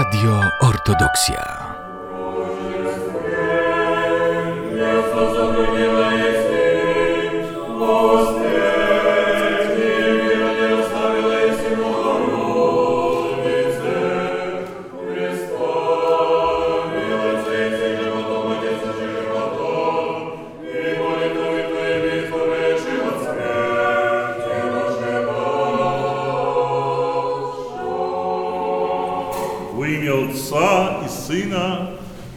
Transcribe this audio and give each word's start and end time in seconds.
Radio 0.00 0.40
Ortodoksja. 0.60 1.69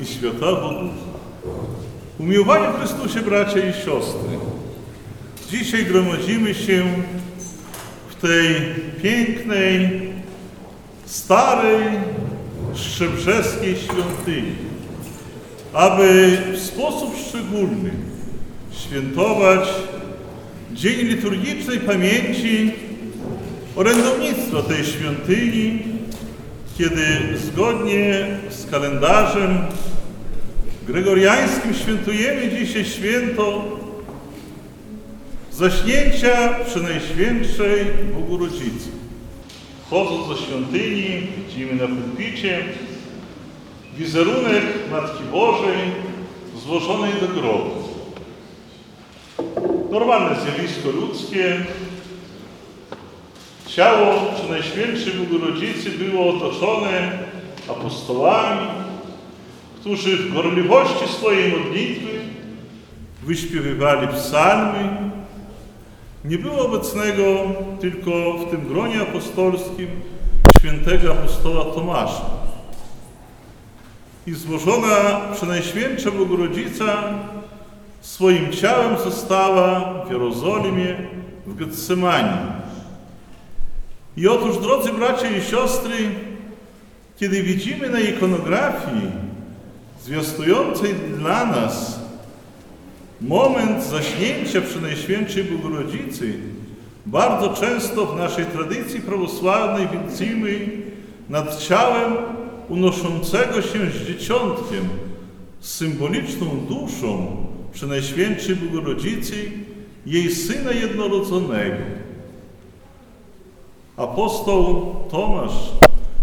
i 0.03 0.05
światową. 0.05 0.89
Umiłowani 2.19 2.65
Chrystusie 2.79 3.21
bracia 3.21 3.59
i 3.59 3.73
siostry, 3.73 4.29
dzisiaj 5.49 5.85
gromadzimy 5.85 6.53
się 6.53 6.83
w 8.09 8.15
tej 8.15 8.55
pięknej, 9.03 10.01
starej, 11.05 11.83
szczebrzeskiej 12.75 13.75
świątyni, 13.75 14.55
aby 15.73 16.37
w 16.53 16.59
sposób 16.59 17.13
szczególny 17.29 17.91
świętować 18.71 19.69
dzień 20.71 20.95
liturgicznej 20.95 21.79
pamięci 21.79 22.71
orędownictwa 23.75 24.61
tej 24.61 24.85
świątyni, 24.85 25.79
kiedy 26.77 27.37
zgodnie 27.37 28.27
z 28.49 28.71
kalendarzem 28.71 29.57
gregoriańskim 30.93 31.73
świętujemy 31.73 32.51
dzisiaj 32.59 32.85
święto 32.85 33.63
zaśnięcia 35.51 36.53
Przenajświętszej 36.65 37.85
Bogu 38.13 38.37
Rodzicy. 38.37 38.89
Wchodząc 39.85 40.27
do 40.27 40.35
świątyni, 40.37 41.27
widzimy 41.37 41.75
na 41.75 41.87
pulpicie 41.87 42.63
wizerunek 43.97 44.63
Matki 44.91 45.23
Bożej 45.31 45.77
złożonej 46.63 47.11
do 47.21 47.27
grobu. 47.27 47.71
Normalne 49.91 50.35
zjawisko 50.41 50.89
ludzkie, 50.89 51.65
Ciało 53.67 54.33
Przenajświętszej 54.35 55.13
Bogu 55.13 55.45
Rodzicy 55.45 55.89
było 55.89 56.35
otoczone 56.35 57.19
apostołami, 57.69 58.82
którzy 59.83 60.17
w 60.17 60.33
gorliwości 60.33 61.07
swojej 61.07 61.51
modlitwy 61.51 62.19
wyśpiewywali 63.23 64.07
psalmy. 64.07 64.89
Nie 66.25 66.37
było 66.37 66.65
obecnego 66.65 67.23
tylko 67.81 68.33
w 68.33 68.51
tym 68.51 68.67
gronie 68.67 69.01
apostolskim 69.01 69.87
świętego 70.59 71.11
apostoła 71.11 71.65
Tomasza. 71.65 72.25
I 74.27 74.33
złożona 74.33 75.21
Przenajświętsza 75.33 76.11
Bogorodzica 76.11 77.03
swoim 78.01 78.51
ciałem 78.51 78.97
została 78.97 79.93
w 80.05 80.11
Jerozolimie, 80.11 80.95
w 81.47 81.55
Getsemanii. 81.55 82.51
I 84.17 84.27
otóż, 84.27 84.57
drodzy 84.57 84.93
bracia 84.93 85.29
i 85.29 85.41
siostry, 85.41 85.95
kiedy 87.17 87.43
widzimy 87.43 87.89
na 87.89 87.99
ikonografii 87.99 89.32
zwiastującej 90.03 90.95
dla 91.17 91.45
nas 91.45 91.99
moment 93.21 93.83
zaśnięcia 93.83 94.61
Przenajświętszej 94.61 95.43
Bogorodzicy, 95.43 96.33
bardzo 97.05 97.49
często 97.49 98.05
w 98.05 98.17
naszej 98.17 98.45
tradycji 98.45 99.01
prawosławnej 99.01 99.87
widzimy 99.87 100.69
nad 101.29 101.59
ciałem 101.59 102.13
unoszącego 102.69 103.61
się 103.61 103.79
z 103.91 104.07
dzieciątkiem, 104.07 104.89
z 105.59 105.71
symboliczną 105.75 106.47
duszą 106.69 107.45
Przenajświętszej 107.73 108.55
Bogorodzicy, 108.55 109.51
jej 110.05 110.31
Syna 110.31 110.71
Jednorodzonego. 110.71 111.83
Apostoł 113.97 114.95
Tomasz 115.11 115.71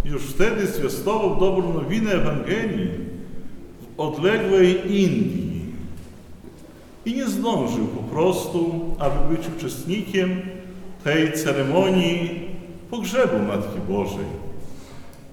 już 0.04 0.22
wtedy 0.22 0.66
zwiastował 0.66 1.36
dobrą 1.36 1.74
nowinę 1.74 2.12
Ewangelii 2.12 3.09
odległej 4.00 5.00
Indii 5.02 5.60
i 7.04 7.14
nie 7.14 7.26
zdążył 7.26 7.86
po 7.86 8.02
prostu, 8.02 8.80
aby 8.98 9.36
być 9.36 9.48
uczestnikiem 9.56 10.40
tej 11.04 11.32
ceremonii 11.32 12.48
pogrzebu 12.90 13.38
Matki 13.38 13.78
Bożej. 13.88 14.40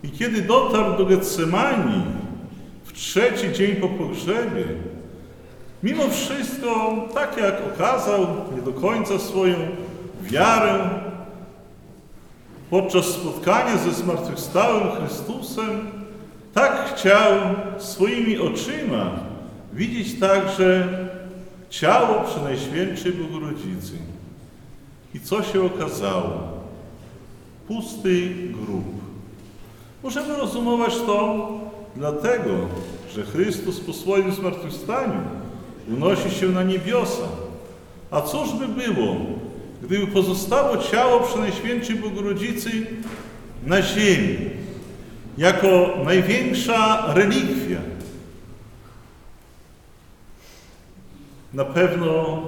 I 0.03 0.09
kiedy 0.09 0.41
dotarł 0.41 0.97
do 0.97 1.05
Getsemanii 1.05 2.03
w 2.85 2.93
trzeci 2.93 3.53
dzień 3.53 3.75
po 3.75 3.87
pogrzebie, 3.87 4.65
mimo 5.83 6.03
wszystko, 6.07 6.95
tak 7.13 7.37
jak 7.37 7.61
okazał 7.73 8.27
nie 8.55 8.61
do 8.61 8.73
końca 8.73 9.19
swoją 9.19 9.55
wiarę, 10.21 10.89
podczas 12.69 13.05
spotkania 13.05 13.77
ze 13.77 13.91
zmartwychwstałym 13.91 14.87
Chrystusem, 14.91 16.06
tak 16.57 16.95
chciał 16.95 17.33
swoimi 17.77 18.37
oczyma 18.37 19.11
widzieć 19.73 20.19
także 20.19 20.87
ciało 21.69 22.23
Przenajświętszej 22.23 23.11
Bogorodzicy. 23.11 23.93
I 25.13 25.19
co 25.19 25.43
się 25.43 25.65
okazało? 25.65 26.33
Pusty 27.67 28.29
grób. 28.29 28.85
Możemy 30.03 30.35
rozumować 30.35 30.95
to 30.95 31.49
dlatego, 31.95 32.51
że 33.13 33.23
Chrystus 33.23 33.79
po 33.79 33.93
swoim 33.93 34.31
zmartwychwstaniu 34.31 35.21
unosi 35.97 36.31
się 36.31 36.47
na 36.47 36.63
niebiosa. 36.63 37.27
A 38.11 38.21
cóż 38.21 38.49
by 38.53 38.67
było, 38.83 39.15
gdyby 39.83 40.07
pozostało 40.07 40.77
ciało 40.77 41.19
Przenajświętszej 41.19 41.95
Bogorodzicy 41.95 42.71
na 43.65 43.81
ziemi, 43.81 44.37
jako 45.37 45.97
największa 46.05 47.13
relikwia. 47.13 47.77
Na 51.53 51.65
pewno 51.65 52.43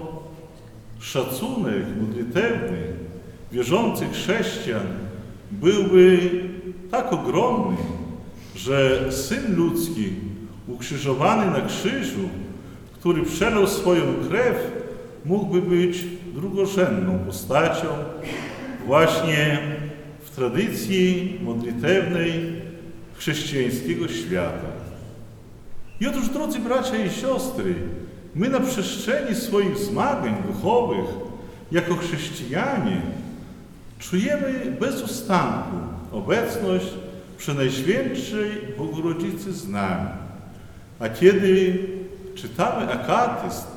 szacunek 1.00 1.84
modlitewny 2.02 2.94
wierzących 3.52 4.12
chrześcijan 4.12 4.88
byłby 5.52 6.20
tak 6.92 7.14
ogromny, 7.14 7.78
że 8.56 9.12
Syn 9.12 9.56
Ludzki 9.56 10.14
ukrzyżowany 10.68 11.52
na 11.52 11.68
krzyżu, 11.68 12.30
który 12.94 13.24
przelał 13.24 13.68
swoją 13.68 14.04
krew, 14.30 14.72
mógłby 15.26 15.62
być 15.62 16.06
drugorzędną 16.36 17.20
postacią 17.20 17.88
właśnie 18.86 19.60
w 20.24 20.30
tradycji 20.30 21.40
modlitewnej 21.44 22.59
chrześcijańskiego 23.20 24.08
świata. 24.08 24.68
I 26.00 26.08
otóż, 26.08 26.30
drodzy 26.30 26.60
bracia 26.60 26.98
i 26.98 27.10
siostry, 27.10 27.76
my 28.36 28.50
na 28.50 28.60
przestrzeni 28.60 29.36
swoich 29.36 29.78
zmagań 29.78 30.36
duchowych, 30.48 31.06
jako 31.72 31.96
chrześcijanie, 31.96 33.02
czujemy 34.00 34.78
bez 34.80 35.04
ustanku 35.04 35.78
obecność 36.12 36.86
Przenajświętszej 37.38 38.50
Bogorodzicy 38.78 39.54
z 39.54 39.68
nami. 39.68 40.10
A 41.00 41.10
kiedy 41.10 41.80
czytamy 42.36 42.92
akatyst 42.92 43.68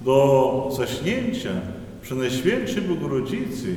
do 0.00 0.68
zaśnięcia 0.76 1.50
Przenajświętszej 2.02 2.82
Bogorodzicy, 2.82 3.74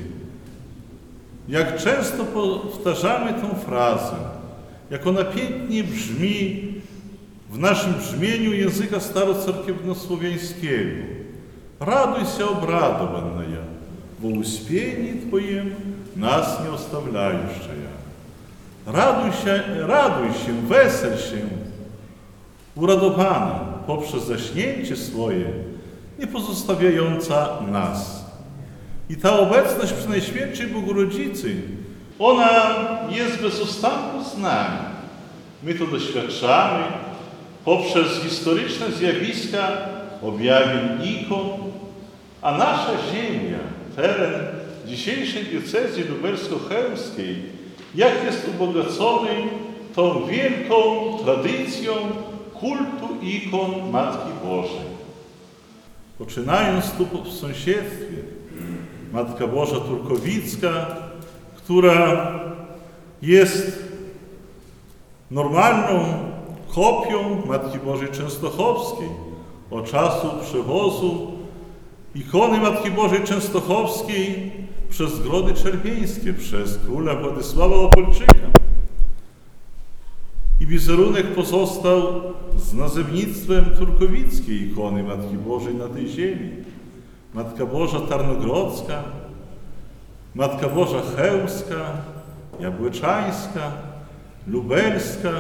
jak 1.50 1.78
często 1.78 2.26
powtarzamy 2.26 3.34
tą 3.34 3.56
frazę, 3.56 4.35
jak 4.92 5.08
ona 5.08 5.24
pięknie 5.24 5.84
brzmi 5.84 6.74
w 7.52 7.60
naszym 7.60 7.94
brzmieniu 7.94 8.54
języka 8.54 9.00
starocerkiewnosłowiańskiego. 9.00 10.92
Raduj 11.80 12.26
się, 12.26 12.46
ja, 13.52 13.62
bo 14.20 14.28
uspienie 14.28 15.14
Twojem 15.28 15.70
nas 16.16 16.64
nie 16.64 16.72
ostawiajuще 16.72 17.70
ja. 17.70 17.96
Raduj 18.94 19.32
się, 19.32 19.64
raduj 19.88 20.28
się, 20.28 20.68
wesel 20.68 21.18
się, 21.18 21.38
uradowana 22.76 23.60
poprzez 23.88 24.24
zaśnięcie 24.24 24.96
swoje, 24.96 25.46
nie 26.20 26.28
pozostawiająca 26.28 27.60
nas. 27.72 28.26
I 29.10 29.16
ta 29.16 29.40
obecność 29.40 29.94
przy 29.94 30.10
Najświętszej 30.10 30.68
Bogorodzicy, 30.68 31.56
ona 32.20 32.76
jest 33.10 33.42
bez 33.42 33.62
ustanku 33.62 34.24
z 34.30 34.38
nami. 34.38 34.80
My 35.64 35.74
to 35.74 35.86
doświadczamy 35.86 36.84
poprzez 37.66 38.24
historyczne 38.24 38.92
zjawiska 38.92 39.68
objawień 40.22 41.04
ikon, 41.04 41.48
a 42.42 42.58
nasza 42.58 42.92
ziemia, 43.14 43.60
teren 43.96 44.34
dzisiejszej 44.88 45.44
diecezji 45.44 46.04
lubelsko-chełmskiej, 46.04 47.36
jak 47.96 48.24
jest 48.26 48.48
ubogacony 48.48 49.30
tą 49.96 50.26
wielką 50.26 50.76
tradycją 51.24 51.94
kultu 52.54 53.08
ikon 53.22 53.90
Matki 53.92 54.30
Bożej. 54.44 54.96
Poczynając 56.18 56.92
tu 56.92 57.06
w 57.24 57.34
sąsiedztwie, 57.34 58.18
Matka 59.14 59.48
Boża 59.48 59.76
Turkowicka, 59.76 60.86
która 61.66 62.32
jest 63.22 63.84
normalną 65.32 66.06
kopią 66.76 67.46
Matki 67.46 67.80
Bożej 67.80 68.08
Częstochowskiej 68.12 69.08
od 69.72 69.92
czasu 69.92 70.28
przewozu 70.42 71.32
ikony 72.16 72.58
Matki 72.58 72.92
Bożej 72.92 73.24
Częstochowskiej 73.24 74.52
przez 74.90 75.20
Grody 75.20 75.54
Czerwieńskie, 75.54 76.34
przez 76.34 76.78
króla 76.78 77.16
Władysława 77.16 77.76
Opolczyka. 77.76 78.48
I 80.62 80.66
wizerunek 80.66 81.28
pozostał 81.36 82.04
z 82.58 82.74
nazewnictwem 82.74 83.66
turkowickiej 83.66 84.72
ikony 84.72 85.04
Matki 85.04 85.38
Bożej 85.38 85.76
na 85.76 85.88
tej 85.88 86.08
ziemi. 86.08 86.52
Matka 87.34 87.66
Boża 87.66 88.00
Tarnogrodzka, 88.00 89.04
Matka 90.36 90.70
Boża 90.70 91.02
Chełmska, 91.18 91.76
Jabłeczańska, 92.60 93.72
Lubelska. 94.48 95.32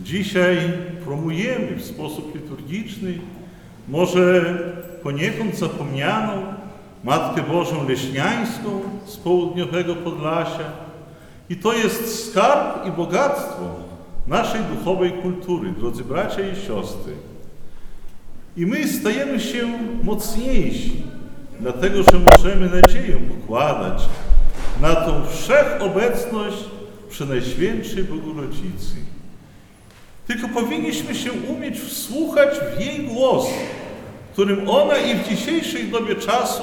Dzisiaj 0.00 0.56
promujemy 1.04 1.76
w 1.76 1.84
sposób 1.84 2.34
liturgiczny, 2.34 3.18
może 3.88 4.58
poniekąd 5.02 5.58
zapomnianą, 5.58 6.42
Matkę 7.04 7.42
Bożą 7.42 7.88
Leśniańską 7.88 8.80
z 9.06 9.16
południowego 9.16 9.96
Podlasia. 9.96 10.72
I 11.50 11.56
to 11.56 11.72
jest 11.72 12.30
skarb 12.30 12.86
i 12.86 12.92
bogactwo 12.92 13.74
naszej 14.26 14.60
duchowej 14.62 15.12
kultury, 15.12 15.70
drodzy 15.70 16.04
bracia 16.04 16.40
i 16.40 16.56
siostry. 16.56 17.12
I 18.56 18.66
my 18.66 18.88
stajemy 18.88 19.40
się 19.40 19.78
mocniejsi, 20.02 21.02
dlatego 21.60 22.02
że 22.02 22.18
możemy 22.32 22.80
nadzieję 22.80 23.16
pokładać 23.48 24.02
na 24.80 24.94
tą 24.94 25.26
wszechobecność 25.26 26.56
Przenajświętszej 27.10 28.04
Bogurodzicy. 28.04 28.94
Tylko 30.26 30.48
powinniśmy 30.48 31.14
się 31.14 31.32
umieć 31.32 31.80
wsłuchać 31.80 32.48
w 32.58 32.80
jej 32.80 32.98
głos, 32.98 33.46
którym 34.32 34.70
ona 34.70 34.96
i 34.96 35.14
w 35.14 35.28
dzisiejszej 35.28 35.88
dobie 35.88 36.16
czasu 36.16 36.62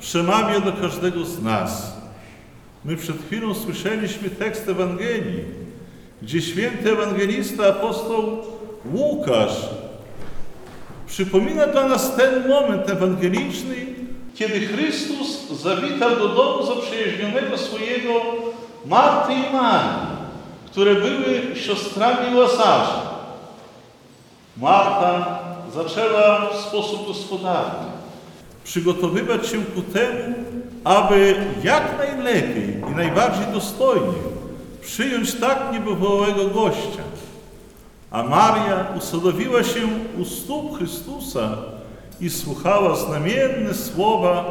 przemawia 0.00 0.60
do 0.60 0.72
każdego 0.72 1.24
z 1.24 1.42
nas. 1.42 1.96
My 2.84 2.96
przed 2.96 3.16
chwilą 3.26 3.54
słyszeliśmy 3.54 4.30
tekst 4.30 4.68
Ewangelii, 4.68 5.44
gdzie 6.22 6.42
święty 6.42 6.92
ewangelista 6.92 7.66
apostoł 7.66 8.38
Łukasz 8.92 9.68
przypomina 11.06 11.66
dla 11.66 11.88
nas 11.88 12.16
ten 12.16 12.48
moment 12.48 12.90
ewangeliczny, 12.90 13.76
kiedy 14.34 14.60
Chrystus 14.66 15.50
zawitał 15.62 16.16
do 16.16 16.28
domu 16.28 16.66
zaprzyjaźnionego 16.66 17.58
swojego 17.58 18.20
Marty 18.86 19.32
i 19.32 19.52
Marii, 19.52 20.14
które 20.66 20.94
były 20.94 21.56
siostrami 21.56 22.36
Łazarza. 22.36 23.02
Marta 24.56 25.38
zaczęła 25.74 26.50
w 26.52 26.56
sposób 26.56 27.06
gospodarny 27.06 27.94
przygotowywać 28.64 29.46
się 29.46 29.64
ku 29.64 29.82
temu, 29.82 30.34
aby 30.84 31.36
jak 31.64 31.98
najlepiej 31.98 32.82
i 32.92 32.94
najbardziej 32.96 33.46
dostojnie 33.52 34.18
przyjąć 34.82 35.34
tak 35.34 35.72
niebywałego 35.72 36.48
gościa. 36.48 37.02
A 38.10 38.22
Maria 38.22 38.86
usadowiła 38.98 39.62
się 39.64 39.80
u 40.18 40.24
stóp 40.24 40.78
Chrystusa 40.78 41.56
i 42.20 42.30
słuchała 42.30 42.96
znamienne 42.96 43.74
słowa 43.74 44.44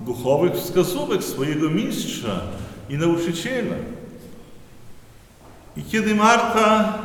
duchowych 0.00 0.54
wskazówek 0.54 1.24
swojego 1.24 1.70
mistrza 1.70 2.40
i 2.88 2.98
nauczyciela. 2.98 3.76
I 5.76 5.82
kiedy 5.82 6.14
Marta 6.14 6.98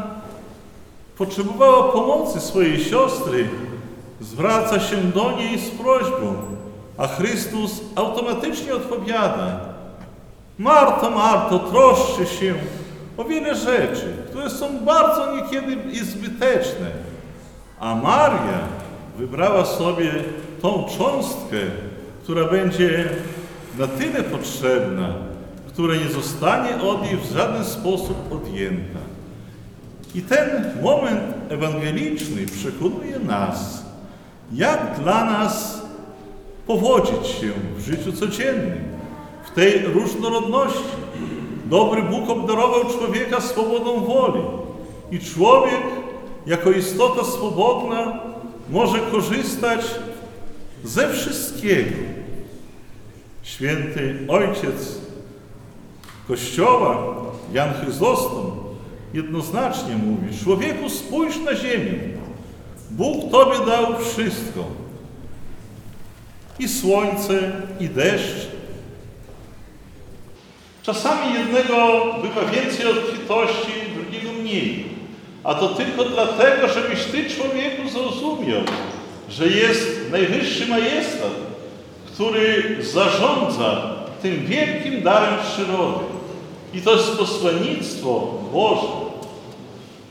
potrzebowała 1.17 1.91
pomocy 1.91 2.39
swojej 2.39 2.83
siostry, 2.83 3.49
zwraca 4.21 4.79
się 4.79 4.97
do 4.97 5.31
niej 5.31 5.59
z 5.59 5.69
prośbą, 5.69 6.35
a 6.97 7.07
Chrystus 7.07 7.81
automatycznie 7.95 8.75
odpowiada: 8.75 9.59
Marto, 10.57 11.11
Marto, 11.11 11.59
troszczy 11.59 12.25
się 12.25 12.55
o 13.17 13.23
wiele 13.23 13.55
rzeczy, 13.55 14.13
które 14.29 14.49
są 14.49 14.79
bardzo 14.79 15.35
niekiedy 15.35 15.77
i 15.91 15.99
zbyteczne. 15.99 16.91
A 17.79 17.95
Maria 17.95 18.76
wybrała 19.17 19.65
sobie 19.65 20.11
tą 20.61 20.85
cząstkę, 20.97 21.57
która 22.23 22.45
będzie 22.45 23.09
na 23.77 23.87
tyle 23.87 24.23
potrzebna, 24.23 25.13
która 25.67 25.95
nie 25.95 26.09
zostanie 26.09 26.81
od 26.81 27.01
niej 27.01 27.17
w 27.17 27.33
żaden 27.33 27.65
sposób 27.65 28.17
odjęta. 28.31 28.99
I 30.15 30.21
ten 30.21 30.71
moment 30.81 31.21
ewangeliczny 31.49 32.45
przekonuje 32.45 33.19
nas, 33.19 33.85
jak 34.53 34.99
dla 34.99 35.25
nas 35.25 35.81
powodzić 36.67 37.27
się 37.27 37.51
w 37.77 37.81
życiu 37.81 38.13
codziennym, 38.13 38.83
w 39.43 39.55
tej 39.55 39.79
różnorodności. 39.79 40.97
Dobry 41.65 42.03
Bóg 42.03 42.29
obdarował 42.29 42.81
człowieka 42.97 43.41
swobodą 43.41 43.99
woli 43.99 44.41
i 45.11 45.19
człowiek, 45.19 45.81
jako 46.45 46.71
istota 46.71 47.23
swobodna, 47.23 48.19
może 48.69 48.99
korzystać 48.99 49.85
ze 50.83 51.13
wszystkiego. 51.13 51.95
Święty 53.43 54.17
Ojciec 54.27 54.97
Kościoła, 56.27 57.15
Jan 57.53 57.73
Chryzostom, 57.73 58.51
jednoznacznie 59.13 59.95
mówi: 59.95 60.37
Człowieku, 60.43 60.89
spójrz 60.89 61.37
na 61.37 61.55
ziemię. 61.55 61.93
Bóg 62.91 63.31
Tobie 63.31 63.65
dał 63.65 63.99
wszystko. 63.99 64.63
I 66.59 66.67
słońce, 66.67 67.51
i 67.79 67.89
deszcz. 67.89 68.47
Czasami 70.83 71.33
jednego 71.33 72.05
bywa 72.21 72.51
więcej 72.51 72.85
obfitości, 72.91 73.71
drugiego 73.95 74.33
mniej. 74.41 74.96
A 75.43 75.55
to 75.55 75.67
tylko 75.67 76.05
dlatego, 76.05 76.67
żebyś 76.67 77.03
Ty, 77.05 77.29
człowieku, 77.29 77.89
zrozumiał, 77.89 78.61
że 79.29 79.47
jest 79.47 80.11
najwyższy 80.11 80.67
majestat, 80.67 81.31
który 82.05 82.77
zarządza 82.83 83.95
tym 84.21 84.45
wielkim 84.45 85.01
darem 85.01 85.39
przyrody. 85.39 86.05
I 86.73 86.81
to 86.81 86.95
jest 86.95 87.11
posłannictwo 87.11 88.33
Boże. 88.53 88.87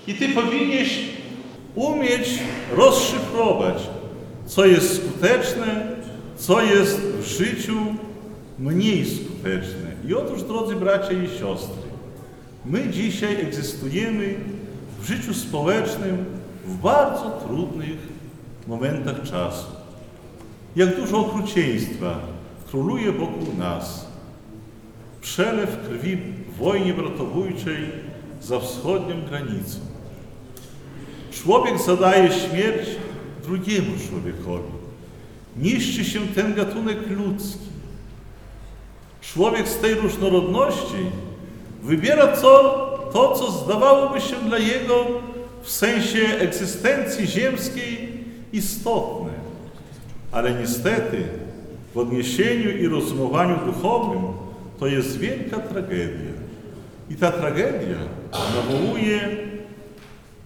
I 0.06 0.14
Ty 0.14 0.28
powinieneś 0.28 0.98
umieć 1.74 2.28
rozszyfrować, 2.72 3.82
co 4.46 4.66
jest 4.66 4.96
skuteczne, 4.96 5.86
co 6.36 6.62
jest 6.62 7.00
w 7.00 7.26
życiu 7.26 7.76
mniej 8.58 9.04
skuteczne. 9.04 9.90
I 10.08 10.14
otóż, 10.14 10.42
drodzy 10.42 10.76
bracia 10.76 11.12
i 11.12 11.38
siostry, 11.38 11.86
my 12.66 12.88
dzisiaj 12.90 13.40
egzystujemy 13.40 14.34
w 15.00 15.06
życiu 15.06 15.34
społecznym 15.34 16.24
w 16.66 16.74
bardzo 16.76 17.30
trudnych 17.30 17.98
momentach 18.66 19.22
czasu. 19.22 19.66
Jak 20.76 20.96
dużo 20.96 21.18
okrucieństwa 21.18 22.18
króluje 22.70 23.12
wokół 23.12 23.54
nas. 23.58 24.06
Przelew 25.20 25.76
krwi 25.88 26.16
w 26.16 26.56
wojnie 26.56 26.94
bratobójczej 26.94 27.76
za 28.40 28.60
wschodnią 28.60 29.22
granicą. 29.28 29.78
Człowiek 31.30 31.78
zadaje 31.78 32.32
śmierć 32.32 32.88
drugiemu 33.42 33.92
człowiekowi. 34.08 34.72
Niszczy 35.56 36.04
się 36.04 36.20
ten 36.20 36.54
gatunek 36.54 36.98
ludzki. 37.10 37.66
Człowiek 39.20 39.68
z 39.68 39.78
tej 39.78 39.94
różnorodności 39.94 41.10
wybiera 41.82 42.36
co, 42.36 42.85
to, 43.12 43.34
co 43.34 43.50
zdawałoby 43.50 44.20
się 44.20 44.36
dla 44.36 44.58
jego 44.58 45.06
w 45.62 45.70
sensie 45.70 46.18
egzystencji 46.38 47.26
ziemskiej 47.26 48.24
istotne. 48.52 49.30
Ale 50.32 50.54
niestety 50.54 51.24
w 51.94 51.98
odniesieniu 51.98 52.70
i 52.70 52.88
rozumowaniu 52.88 53.56
duchowym 53.66 54.22
to 54.78 54.86
jest 54.86 55.18
wielka 55.18 55.58
tragedia. 55.58 56.36
I 57.10 57.14
ta 57.14 57.32
tragedia 57.32 57.98
nawołuje 58.56 59.20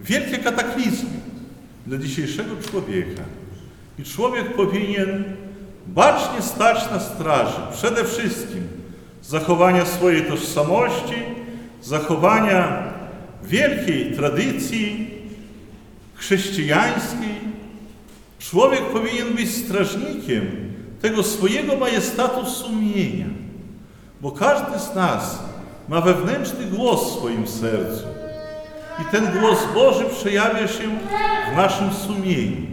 wielkie 0.01 0.37
kataklizmy 0.37 1.09
dla 1.87 1.97
dzisiejszego 1.97 2.55
człowieka. 2.69 3.21
I 3.99 4.03
człowiek 4.03 4.55
powinien 4.55 5.23
bacznie 5.87 6.41
stać 6.41 6.91
na 6.91 6.99
straży 6.99 7.57
przede 7.73 8.03
wszystkim 8.03 8.67
zachowania 9.23 9.85
swojej 9.85 10.25
tożsamości, 10.25 11.15
zachowania 11.81 12.83
wielkiej 13.43 14.15
tradycji 14.15 15.09
chrześcijańskiej. 16.15 17.41
Człowiek 18.39 18.81
powinien 18.81 19.33
być 19.33 19.55
strażnikiem 19.55 20.71
tego 21.01 21.23
swojego 21.23 21.75
majestatu 21.75 22.45
sumienia, 22.45 23.25
bo 24.21 24.31
każdy 24.31 24.79
z 24.79 24.95
nas 24.95 25.39
ma 25.89 26.01
wewnętrzny 26.01 26.65
głos 26.65 27.03
w 27.03 27.17
swoim 27.17 27.47
sercu. 27.47 28.03
I 29.01 29.11
ten 29.11 29.39
głos 29.39 29.59
Boży 29.73 30.05
przejawia 30.05 30.67
się 30.67 30.83
w 31.53 31.57
naszym 31.57 31.93
sumieniu. 31.93 32.67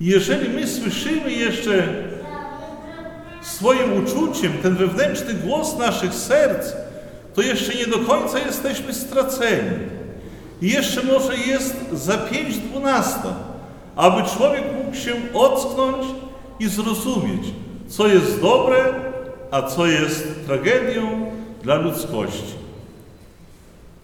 I 0.00 0.06
jeżeli 0.06 0.48
my 0.48 0.66
słyszymy 0.66 1.32
jeszcze 1.32 1.88
swoim 3.42 4.04
uczuciem 4.04 4.52
ten 4.62 4.76
wewnętrzny 4.76 5.34
głos 5.34 5.78
naszych 5.78 6.14
serc, 6.14 6.72
to 7.34 7.42
jeszcze 7.42 7.74
nie 7.74 7.86
do 7.86 7.98
końca 7.98 8.38
jesteśmy 8.38 8.94
straceni. 8.94 9.78
I 10.62 10.70
jeszcze 10.70 11.02
może 11.02 11.36
jest 11.36 11.76
za 11.92 12.18
pięć 12.18 12.58
dwunasta, 12.58 13.34
aby 13.96 14.22
człowiek 14.36 14.64
mógł 14.84 14.96
się 14.96 15.12
ocknąć 15.34 16.06
i 16.60 16.68
zrozumieć, 16.68 17.42
co 17.88 18.08
jest 18.08 18.40
dobre, 18.40 18.94
a 19.50 19.62
co 19.62 19.86
jest 19.86 20.46
tragedią 20.46 21.30
dla 21.62 21.74
ludzkości. 21.74 22.54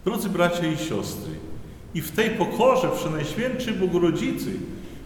Drodzy 0.04 0.28
bracia 0.28 0.66
i 0.66 0.76
siostry, 0.76 1.32
i 1.94 2.00
w 2.00 2.10
tej 2.10 2.30
pokorze 2.30 2.88
Przenajświętszej 3.00 3.74
Bogorodzicy, 3.74 4.50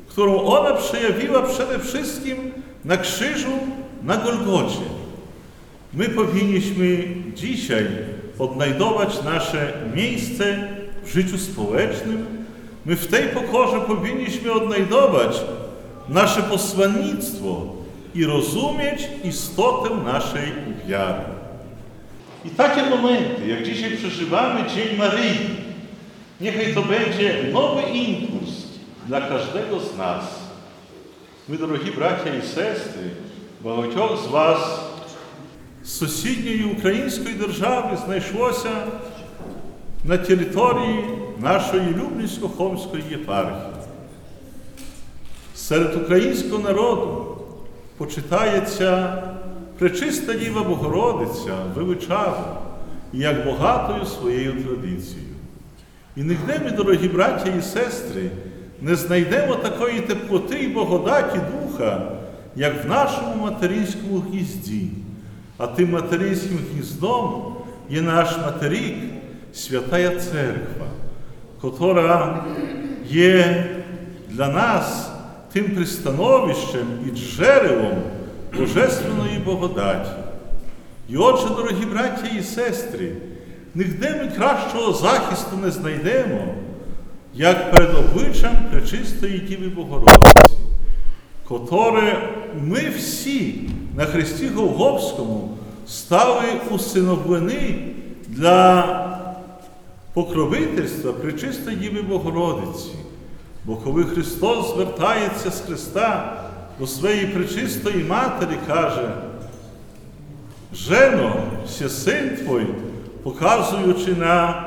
którą 0.09 0.43
ona 0.43 0.73
przejawiła 0.73 1.43
przede 1.43 1.79
wszystkim 1.79 2.37
na 2.85 2.97
krzyżu 2.97 3.53
na 4.03 4.17
Golgocie, 4.17 4.81
My 5.95 6.09
powinniśmy 6.09 7.05
dzisiaj 7.35 7.87
odnajdować 8.39 9.23
nasze 9.23 9.73
miejsce 9.95 10.69
w 11.05 11.13
życiu 11.13 11.39
społecznym. 11.39 12.27
My 12.87 12.97
w 12.97 13.07
tej 13.07 13.29
pokorze 13.29 13.81
powinniśmy 13.81 14.53
odnajdować 14.53 15.41
nasze 16.09 16.43
posłannictwo 16.43 17.67
i 18.15 18.27
rozumieć 18.27 19.09
istotę 19.25 19.95
naszej 20.05 20.53
wiary. 20.87 21.25
I 22.45 22.51
takie 22.51 22.83
momenty, 22.83 23.47
jak 23.47 23.63
dzisiaj 23.63 23.97
przeżywamy 23.97 24.71
Dzień 24.71 24.97
Maryi, 24.99 25.39
niechaj 26.41 26.75
to 26.75 26.83
będzie 26.83 27.45
nowy 27.53 27.83
impuls 27.83 28.51
dla 29.07 29.21
każdego 29.21 29.81
z 29.81 29.97
nas. 29.97 30.41
My, 31.49 31.59
drogi 31.59 31.91
bracia 31.91 32.37
i 32.37 32.43
sestry, 32.43 33.11
bo 33.61 33.83
z 34.17 34.27
Was 34.27 34.90
сусідньої 35.85 36.65
української 36.65 37.35
держави 37.35 37.99
знайшлося 38.07 38.71
на 40.05 40.19
території 40.19 41.05
нашої 41.39 41.83
Люблінсько-Хомської 41.83 43.11
єпархії. 43.11 43.73
Серед 45.55 45.97
українського 45.97 46.63
народу 46.63 47.37
почитається 47.97 49.23
Пречиста 49.79 50.35
Діва 50.35 50.63
Богородиця 50.63 51.55
величава 51.75 52.63
як 53.13 53.47
багатою 53.47 54.07
своєю 54.07 54.53
традицією. 54.53 55.35
І 56.17 56.23
нігде 56.23 56.61
ми, 56.65 56.71
дорогі 56.71 57.09
браття 57.09 57.51
і 57.59 57.63
сестри, 57.63 58.31
не 58.81 58.97
знайдемо 58.97 59.55
такої 59.55 60.01
теплоти 60.01 60.59
і 60.59 60.69
благодаті 60.69 61.39
Духа, 61.39 62.13
як 62.57 62.85
в 62.85 62.89
нашому 62.89 63.35
материнському 63.43 64.19
гнізді. 64.19 64.89
А 65.61 65.67
тим 65.67 65.91
материнським 65.91 66.59
гніздом 66.73 67.55
є 67.91 68.03
наш 68.03 68.39
материк, 68.39 68.95
Святая 69.55 70.11
Церква, 70.11 70.87
котра 71.61 72.45
є 73.09 73.67
для 74.29 74.49
нас 74.49 75.11
тим 75.53 75.65
пристановищем 75.65 76.87
і 77.07 77.17
джерелом 77.17 78.03
Божественної 78.59 79.39
благодаті. 79.45 80.11
І 81.09 81.17
отже, 81.17 81.49
дорогі 81.49 81.85
браття 81.93 82.27
і 82.39 82.43
сестри, 82.43 83.13
нігде 83.75 84.23
ми 84.23 84.37
кращого 84.37 84.93
захисту 84.93 85.57
не 85.57 85.71
знайдемо, 85.71 86.55
як 87.35 87.71
перед 87.71 87.91
обличчям 87.95 88.57
Пречистої 88.71 89.39
Діви 89.39 89.69
Богородиці, 89.69 90.57
которе 91.49 92.29
ми 92.55 92.89
всі 92.97 93.71
на 93.97 94.05
Христі 94.05 94.49
Голгофському 94.49 95.57
стали 95.87 96.47
усиновлені 96.71 97.95
для 98.29 98.85
покровительства 100.15 101.13
Пречистої 101.13 101.77
Діви 101.77 102.03
Богородиці. 102.03 102.91
Бо 103.65 103.77
коли 103.77 104.05
Христос 104.05 104.75
звертається 104.75 105.51
з 105.51 105.61
Христа 105.61 106.37
до 106.79 106.87
своєї 106.87 107.27
пречистої 107.27 108.05
матері, 108.05 108.59
каже, 108.67 109.13
Жено, 110.75 111.33
все 111.67 111.89
син 111.89 112.37
твой, 112.37 112.67
показуючи 113.23 114.15
на 114.15 114.65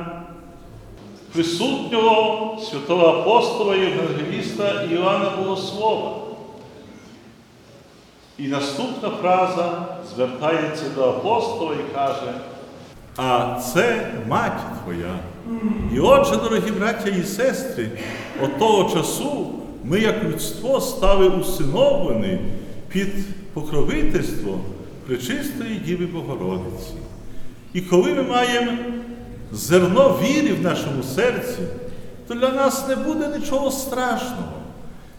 присутнього 1.32 2.58
святого 2.70 3.06
апостола 3.06 3.76
Євангеліста 3.76 4.82
Іоанна 4.82 5.30
Богослова. 5.38 6.23
І 8.38 8.48
наступна 8.48 9.10
фраза 9.10 9.86
звертається 10.14 10.84
до 10.94 11.04
апостола 11.04 11.74
і 11.74 11.94
каже, 11.94 12.34
а 13.16 13.60
це 13.60 14.12
мать 14.28 14.82
твоя. 14.82 15.18
І 15.94 16.00
отже, 16.00 16.36
дорогі 16.36 16.70
браття 16.70 17.10
і 17.10 17.22
сестри, 17.22 17.90
от 18.42 18.58
того 18.58 18.90
часу 18.90 19.46
ми, 19.84 20.00
як 20.00 20.24
людство, 20.24 20.80
стали 20.80 21.28
усиновлені 21.28 22.38
під 22.88 23.08
покровительство 23.52 24.60
Пречистої 25.06 25.74
Діви 25.74 26.06
Богородиці. 26.06 26.94
І 27.72 27.80
коли 27.80 28.14
ми 28.14 28.22
маємо 28.22 28.72
зерно 29.52 30.18
віри 30.22 30.54
в 30.54 30.62
нашому 30.62 31.02
серці, 31.02 31.58
то 32.28 32.34
для 32.34 32.48
нас 32.48 32.88
не 32.88 32.96
буде 32.96 33.38
нічого 33.38 33.70
страшного. 33.70 34.52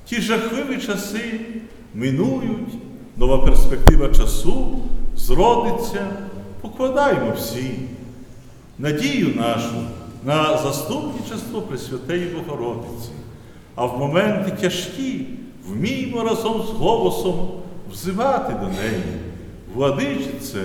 Ті 0.05 0.21
жахливі 0.21 0.81
часи 0.81 1.39
минують, 1.93 2.73
нова 3.17 3.37
перспектива 3.37 4.09
часу 4.09 4.79
зродиться, 5.17 6.07
покладаємо 6.61 7.31
всі 7.37 7.79
надію 8.79 9.35
нашу 9.35 9.75
на 10.25 10.57
заступничество 10.57 11.61
Пресвятої 11.61 12.25
Богородиці. 12.25 13.09
А 13.75 13.85
в 13.85 13.99
моменти 13.99 14.51
тяжкі 14.61 15.25
вміємо 15.67 16.23
разом 16.23 16.61
з 16.61 16.69
голосом 16.69 17.49
взивати 17.91 18.53
до 18.53 18.67
неї. 18.67 19.03
Владичице, 19.73 20.59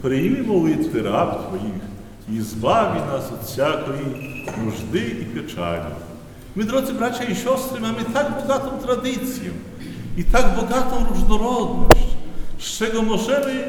прийми 0.00 0.42
молитви 0.42 1.02
раб 1.02 1.48
Твоїх 1.48 1.82
і 2.32 2.40
збаві 2.40 2.98
нас 3.12 3.24
від 3.32 3.46
всякої 3.46 4.38
нужди 4.64 5.16
і 5.20 5.24
печалі. 5.24 5.82
My, 6.56 6.64
drodzy 6.64 6.92
bracia 6.92 7.24
i 7.24 7.34
siostry, 7.34 7.80
mamy 7.80 8.04
tak 8.12 8.40
bogatą 8.40 8.70
tradycję 8.86 9.50
i 10.18 10.24
tak 10.24 10.56
bogatą 10.56 11.04
różnorodność, 11.10 12.06
z 12.58 12.78
czego 12.78 13.02
możemy 13.02 13.64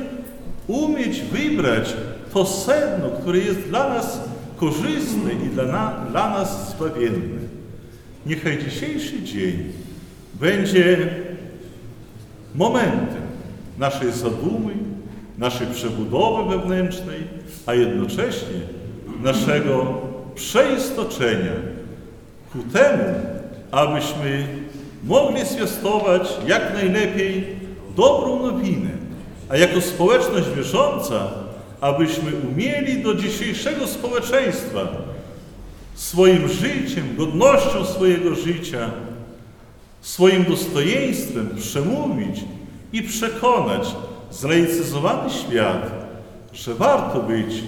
umieć 0.68 1.22
wybrać 1.22 1.94
to 2.34 2.46
sedno, 2.46 3.10
które 3.22 3.38
jest 3.38 3.60
dla 3.60 3.90
nas 3.90 4.22
korzystne 4.58 5.34
i 5.34 5.50
dla, 5.50 5.66
na, 5.66 6.06
dla 6.12 6.30
nas 6.30 6.70
zbawienne. 6.70 7.40
Niechaj 8.26 8.64
dzisiejszy 8.64 9.24
dzień 9.24 9.64
będzie 10.34 11.10
momentem 12.56 13.22
naszej 13.78 14.12
zadumy, 14.12 14.74
naszej 15.38 15.68
przebudowy 15.68 16.58
wewnętrznej, 16.58 17.20
a 17.66 17.74
jednocześnie 17.74 18.60
naszego 19.24 20.02
przeistoczenia 20.36 21.54
ku 22.52 22.58
temu, 22.74 23.04
abyśmy 23.72 24.48
mogli 25.04 25.46
zwiastować 25.46 26.30
jak 26.48 26.74
najlepiej 26.74 27.44
dobrą 27.96 28.40
nowinę, 28.40 28.90
a 29.50 29.58
jako 29.58 29.82
społeczność 29.82 30.48
wierząca, 30.50 31.28
abyśmy 31.82 32.32
umieli 32.52 33.04
do 33.04 33.16
dzisiejszego 33.16 33.88
społeczeństwa 33.88 34.88
swoim 35.96 36.48
życiem, 36.48 37.16
godnością 37.18 37.86
swojego 37.86 38.36
życia, 38.36 38.92
swoim 40.02 40.44
dostojeństwem 40.44 41.50
przemówić 41.58 42.42
i 42.94 43.04
przekonać 43.04 43.96
zlaicyzowany 44.32 45.30
świat, 45.30 45.92
że 46.54 46.76
warto 46.76 47.20
być 47.20 47.64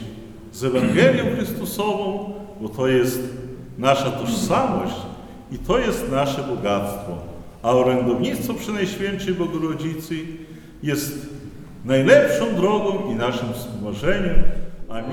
z 0.54 0.64
Ewangelią 0.64 1.24
Chrystusową, 1.36 2.34
bo 2.62 2.70
to 2.70 2.88
jest 2.88 3.20
nasza 3.78 4.12
tożsamość 4.12 4.96
i 5.52 5.58
to 5.58 5.80
jest 5.80 6.12
nasze 6.12 6.44
bogactwo. 6.44 7.18
A 7.64 7.72
orędownictwo 7.72 8.54
przy 8.54 8.72
Najświętszej 8.72 9.34
Bogorodzicy 9.34 10.16
jest 10.84 11.30
najlepszą 11.86 12.56
drogą 12.56 13.12
i 13.12 13.16
naszym 13.16 13.54
wspomarzeniem. 13.54 14.44
Amen. 14.90 15.06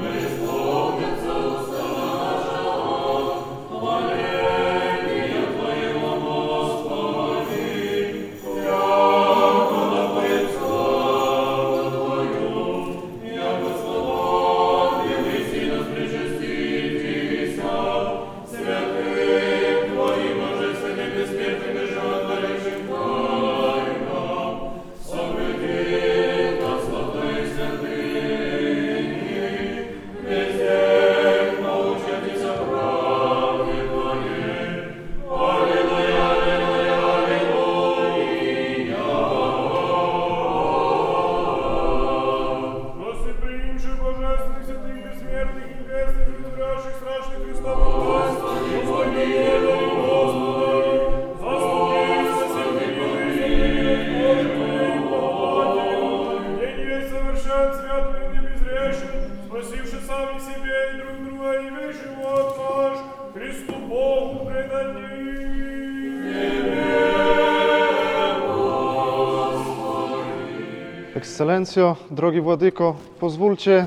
Ekscelencjo, 71.69 71.97
drogi 72.11 72.41
Władyko, 72.41 72.97
pozwólcie 73.21 73.87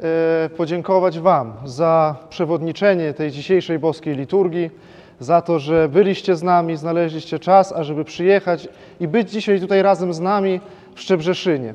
e, 0.00 0.50
podziękować 0.56 1.18
Wam 1.18 1.52
za 1.64 2.16
przewodniczenie 2.28 3.14
tej 3.14 3.30
dzisiejszej 3.30 3.78
boskiej 3.78 4.16
liturgii, 4.16 4.70
za 5.20 5.42
to, 5.42 5.58
że 5.58 5.88
byliście 5.88 6.36
z 6.36 6.42
nami, 6.42 6.76
znaleźliście 6.76 7.38
czas, 7.38 7.72
ażeby 7.72 8.04
przyjechać 8.04 8.68
i 9.00 9.08
być 9.08 9.30
dzisiaj 9.30 9.60
tutaj 9.60 9.82
razem 9.82 10.14
z 10.14 10.20
nami 10.20 10.60
w 10.94 11.00
Szczebrzeszynie. 11.00 11.74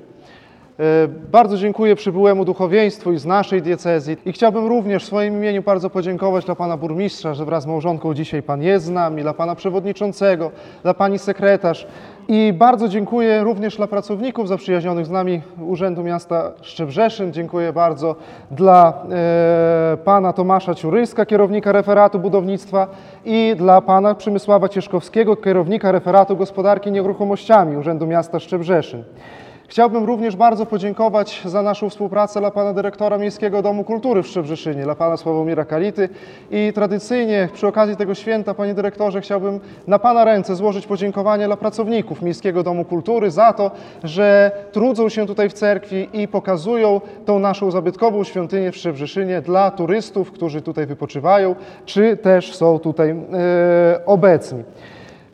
E, 0.80 1.08
Bardzo 1.32 1.58
dziękuję 1.58 1.96
przybyłemu 1.96 2.46
duchowieństwu 2.46 3.12
i 3.12 3.18
z 3.18 3.26
naszej 3.26 3.62
diecezji 3.62 4.18
i 4.26 4.32
chciałbym 4.32 4.68
również 4.68 5.04
w 5.04 5.08
swoim 5.08 5.34
imieniu 5.38 5.64
bardzo 5.64 5.90
podziękować 5.90 6.46
dla 6.46 6.56
pana 6.56 6.78
burmistrza, 6.78 7.34
że 7.34 7.46
wraz 7.46 7.64
z 7.64 7.68
małżonką 7.68 8.14
dzisiaj 8.14 8.44
pan 8.44 8.62
jest 8.62 8.86
z 8.86 8.90
nami, 8.90 9.22
dla 9.22 9.34
pana 9.34 9.56
przewodniczącego, 9.56 10.52
dla 10.84 10.94
pani 10.94 11.20
sekretarz 11.20 11.88
i 12.28 12.54
bardzo 12.54 12.88
dziękuję 12.88 13.44
również 13.44 13.78
dla 13.78 13.88
pracowników 13.88 14.48
zaprzyjaźnionych 14.48 15.06
z 15.06 15.10
nami 15.10 15.42
Urzędu 15.62 16.04
Miasta 16.04 16.52
Szczebrzeszyn. 16.62 17.34
Dziękuję 17.34 17.74
bardzo 17.74 18.16
dla 18.52 18.94
e, 19.12 19.98
pana 19.98 20.34
Tomasza 20.34 20.76
Ciuryska, 20.76 21.26
kierownika 21.26 21.72
referatu 21.72 22.20
budownictwa 22.20 22.88
i 23.26 23.54
dla 23.58 23.82
pana 23.82 24.16
Przemysława 24.16 24.70
Cieszkowskiego, 24.70 25.36
kierownika 25.36 25.92
referatu 25.92 26.36
gospodarki 26.38 26.92
nieruchomościami 26.92 27.78
Urzędu 27.78 28.08
Miasta 28.08 28.40
Szczebrzeszyn. 28.40 29.04
Chciałbym 29.70 30.04
również 30.04 30.36
bardzo 30.36 30.66
podziękować 30.66 31.42
za 31.46 31.62
naszą 31.62 31.90
współpracę 31.90 32.40
dla 32.40 32.52
pana 32.52 32.74
dyrektora 32.74 33.18
Miejskiego 33.18 33.62
Domu 33.62 33.84
Kultury 33.84 34.24
w 34.24 34.28
Szczebrzeszynie, 34.28 34.84
dla 34.84 34.96
pana 34.96 35.18
Sławomira 35.18 35.66
Kality 35.66 36.10
i 36.52 36.74
tradycyjnie 36.74 37.50
przy 37.54 37.68
okazji 37.68 37.96
tego 37.96 38.16
święta, 38.16 38.54
panie 38.54 38.74
dyrektorze, 38.74 39.22
chciałbym 39.22 39.60
na 39.88 40.00
pana 40.00 40.26
ręce 40.26 40.56
złożyć 40.56 40.88
podziękowanie 40.88 41.46
dla 41.46 41.58
pracowników 41.58 42.22
Miejskiego 42.22 42.64
Domu 42.64 42.86
Kultury 42.86 43.32
za 43.32 43.54
to, 43.54 43.72
że 44.04 44.52
trudzą 44.72 45.10
się 45.10 45.26
tutaj 45.26 45.50
w 45.50 45.54
cerkwi 45.54 46.10
i 46.14 46.28
pokazują 46.28 47.02
tą 47.26 47.40
naszą 47.40 47.72
zabytkową 47.72 48.24
świątynię 48.24 48.72
w 48.72 48.78
Szczebrzeszynie 48.78 49.42
dla 49.42 49.72
turystów, 49.72 50.32
którzy 50.32 50.62
tutaj 50.62 50.86
wypoczywają, 50.86 51.56
czy 51.86 52.18
też 52.18 52.56
są 52.56 52.80
tutaj 52.80 53.10
e, 53.10 53.16
obecni. 54.06 54.64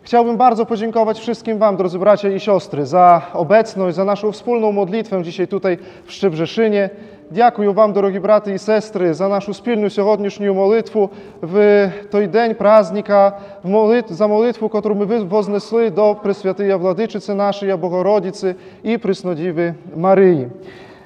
Chciałbym 0.05 0.37
bardzo 0.37 0.66
podziękować 0.66 1.18
wszystkim 1.20 1.59
Wam, 1.59 1.76
drodzy 1.76 1.98
bracia 1.98 2.29
i 2.29 2.40
siostry, 2.40 2.87
za 2.87 3.22
obecność, 3.35 3.96
za 3.96 4.05
naszą 4.05 4.33
wspólną 4.33 4.72
modlitwę 4.72 5.22
dzisiaj 5.22 5.48
tutaj 5.48 5.79
w 6.07 6.12
Szczebrzeszynie. 6.12 6.90
Дякую 7.33 7.72
вам, 7.72 7.92
дорогі 7.92 8.18
брати 8.20 8.53
і 8.55 8.59
сестри, 8.59 9.14
за 9.14 9.29
нашу 9.29 9.55
спільну 9.55 9.90
сьогоднішню 9.90 10.55
молитву 10.55 11.11
в 11.42 11.88
той 12.11 12.26
день 12.26 12.55
праздника, 12.55 13.38
в 13.62 13.68
молит... 13.68 14.12
за 14.12 14.26
молитву, 14.26 14.70
яку 14.74 14.94
ми 14.94 15.05
ви- 15.05 15.18
вознесли 15.24 15.90
до 15.90 16.14
Пресвятия 16.14 16.76
Владичиці 16.76 17.35
нашої, 17.35 17.76
Богородиці 17.76 18.55
і 18.83 18.98
Преснодіви 18.98 19.74
Марії. 19.96 20.48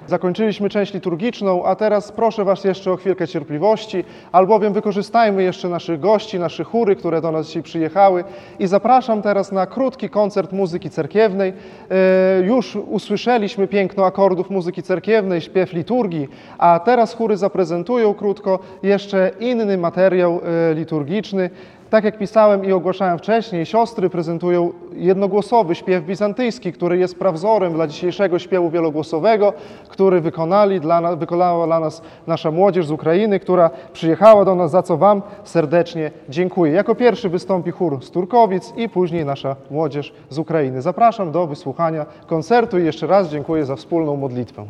Zakończyliśmy 0.10 0.70
część 0.70 0.94
liturgiczną, 0.94 1.66
a 1.66 1.76
teraz 1.76 2.12
proszę 2.12 2.44
Was 2.46 2.64
jeszcze 2.64 2.92
o 2.92 2.96
chwilkę 2.98 3.28
cierpliwości, 3.28 4.04
albowiem 4.32 4.74
wykorzystajmy 4.74 5.44
jeszcze 5.44 5.70
naszych 5.70 6.00
gości, 6.00 6.40
nasze 6.40 6.64
chóry, 6.64 6.96
które 6.96 7.22
do 7.22 7.32
nas 7.32 7.48
dzisiaj 7.48 7.64
przyjechały 7.64 8.24
i 8.60 8.68
zapraszam 8.68 9.22
teraz 9.22 9.52
na 9.52 9.66
krótki 9.66 10.10
koncert 10.10 10.52
muzyki 10.52 10.90
cerkiewnej. 10.90 11.54
E, 11.92 12.42
Już 12.46 12.76
usłyszeliśmy 12.76 13.68
piękno 13.68 14.06
akordów 14.06 14.50
muzyki 14.50 14.84
cerkiewnej, 14.84 15.42
śpiew 15.42 15.74
liturgii, 15.74 16.28
a 16.58 16.80
teraz 16.86 17.14
chóry 17.14 17.38
zaprezentują 17.38 18.14
krótko 18.14 18.60
jeszcze 18.84 19.32
inny 19.40 19.78
materiał 19.78 20.42
e, 20.72 20.74
liturgiczny 20.74 21.50
Tak 21.91 22.05
jak 22.05 22.19
pisałem 22.19 22.65
i 22.65 22.73
ogłaszałem 22.73 23.19
wcześniej, 23.19 23.67
siostry 23.67 24.11
prezentują 24.11 24.73
jednogłosowy 24.93 25.75
śpiew 25.75 26.05
bizantyjski, 26.05 26.73
który 26.73 26.99
jest 26.99 27.19
prawzorem 27.19 27.73
dla 27.73 27.87
dzisiejszego 27.87 28.39
śpiewu 28.39 28.71
wielogłosowego, 28.71 29.53
który 29.89 30.21
wykonali 30.21 30.81
dla, 30.81 31.01
na- 31.01 31.17
wykonała 31.17 31.67
dla 31.67 31.81
nas 31.81 32.03
nasza 32.27 32.51
młodzież 32.51 32.87
z 32.87 32.91
Ukrainy, 32.91 33.41
która 33.41 33.71
przyjechała 33.93 34.45
do 34.45 34.55
nas, 34.55 34.71
za 34.71 34.83
co 34.83 34.97
Wam 34.97 35.23
serdecznie 35.45 36.11
dziękuję. 36.29 36.73
Jako 36.73 36.95
pierwszy 36.95 37.29
wystąpi 37.29 37.71
chór 37.71 38.05
z 38.05 38.11
Turkowic 38.11 38.73
i 38.77 38.89
później 38.89 39.25
nasza 39.25 39.57
młodzież 39.71 40.13
z 40.31 40.39
Ukrainy. 40.39 40.83
Zapraszam 40.83 41.33
do 41.33 41.47
wysłuchania 41.47 42.07
koncertu 42.27 42.79
i 42.79 42.85
jeszcze 42.85 43.07
raz 43.07 43.29
dziękuję 43.29 43.65
za 43.65 43.77
wspólną 43.77 44.17
modlitwę. 44.17 44.65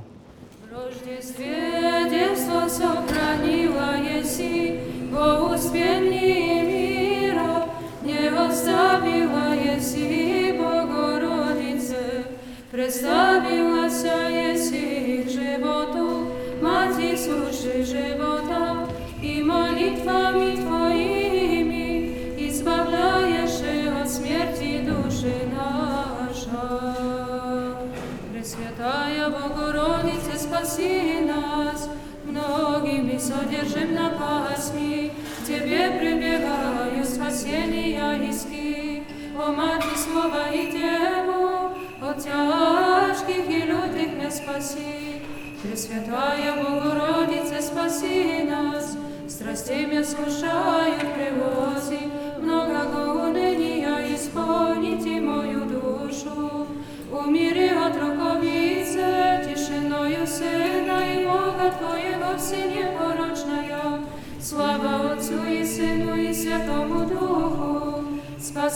В 0.70 0.76
Рождестве 0.76 1.44
детство 2.10 2.68
сохранила 2.68 3.94
еси, 4.20 4.72
во 5.12 5.54
успении 5.54 6.44
мира 6.44 6.47
Преславіла 8.79 9.55
єсі, 9.73 10.55
Богородице, 10.57 12.23
преславілася 12.71 14.29
єсі 14.29 15.25
животу, 15.29 16.27
Маті 16.61 17.17
суши 17.17 17.83
живота, 17.83 18.87
і 19.21 19.43
молитвами 19.43 20.57
Твоїми, 20.57 22.09
избавляєши 22.47 23.93
от 24.01 24.11
смерті 24.11 24.87
душі 24.87 25.35
наша. 25.57 26.95
Пресвятая 28.33 29.29
Богородице, 29.29 30.37
спаси 30.37 31.21
нас, 31.21 31.89
многими 32.25 33.19
содержим 33.19 33.93
на 33.93 34.09
пасми, 34.09 35.11
Тебе 35.47 35.99
прибегаю. 35.99 36.98
спасения 37.28 38.28
иски, 38.28 39.02
о 39.36 39.52
Мати 39.52 39.96
Слова 39.96 40.50
и 40.52 40.70
Деву, 40.72 41.76
от 42.00 42.18
тяжких 42.18 43.48
и 43.48 43.62
лютых 43.62 44.14
не 44.18 44.30
спаси. 44.30 45.22
Пресвятая 45.62 46.62
Богородица, 46.62 47.62
спаси 47.62 48.42
нас, 48.44 48.96
страстей 49.28 49.86
меня 49.86 50.04
скушают 50.04 51.00
привози, 51.14 52.10
много 52.40 52.84
гонения 52.84 54.14
исполните 54.14 55.20
мою 55.20 55.64
душу. 55.64 56.66
Умири 57.10 57.68
от 57.68 57.96
руковицы, 57.96 59.44
тишиною 59.44 60.26
сына 60.26 61.00
и 61.14 61.24
Бога 61.24 61.72
Твоего 61.78 62.36
в 62.36 62.40
сине 62.40 62.87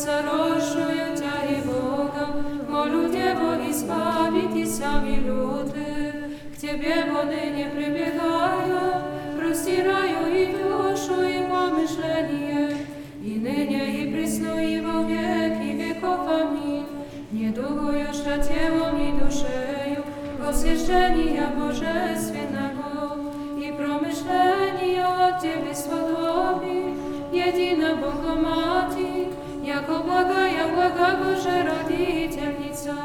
сорочую 0.04 1.16
тя 1.16 1.38
и 1.50 1.62
Богом, 1.66 2.32
молю 2.70 3.04
і 3.14 3.70
избавите 3.70 4.66
сами 4.66 5.18
люди. 5.28 6.14
К 6.54 6.62
Тебе 6.62 6.96
вони 7.14 7.44
не 7.58 7.66
прибегаю, 7.76 8.82
простираю 9.38 10.22
и 10.42 10.46
душу, 10.46 11.16
и 11.22 11.40
помышление, 11.52 12.78
і 13.26 13.30
нині, 13.30 14.02
и 14.02 14.12
присно, 14.14 14.62
и 14.62 14.82
во 14.82 15.04
веки 15.04 15.70
веков. 15.80 16.28
Аминь. 16.42 16.86
Не 17.32 17.50
думаю, 17.50 18.08
что 18.14 18.32
телом 18.48 18.96
и 19.08 19.12
душею 19.20 20.04
посвящения 20.40 21.48
Божественного 21.60 23.18
и 23.58 23.72
промышления 23.78 25.06
о 25.06 25.40
Тебе 25.42 25.74
свободы, 25.74 26.94
єдина 27.34 27.96
Богоматі 27.96 29.13
благая, 30.14 30.68
блага 30.68 31.18
Божа 31.18 31.64
родительница, 31.64 32.96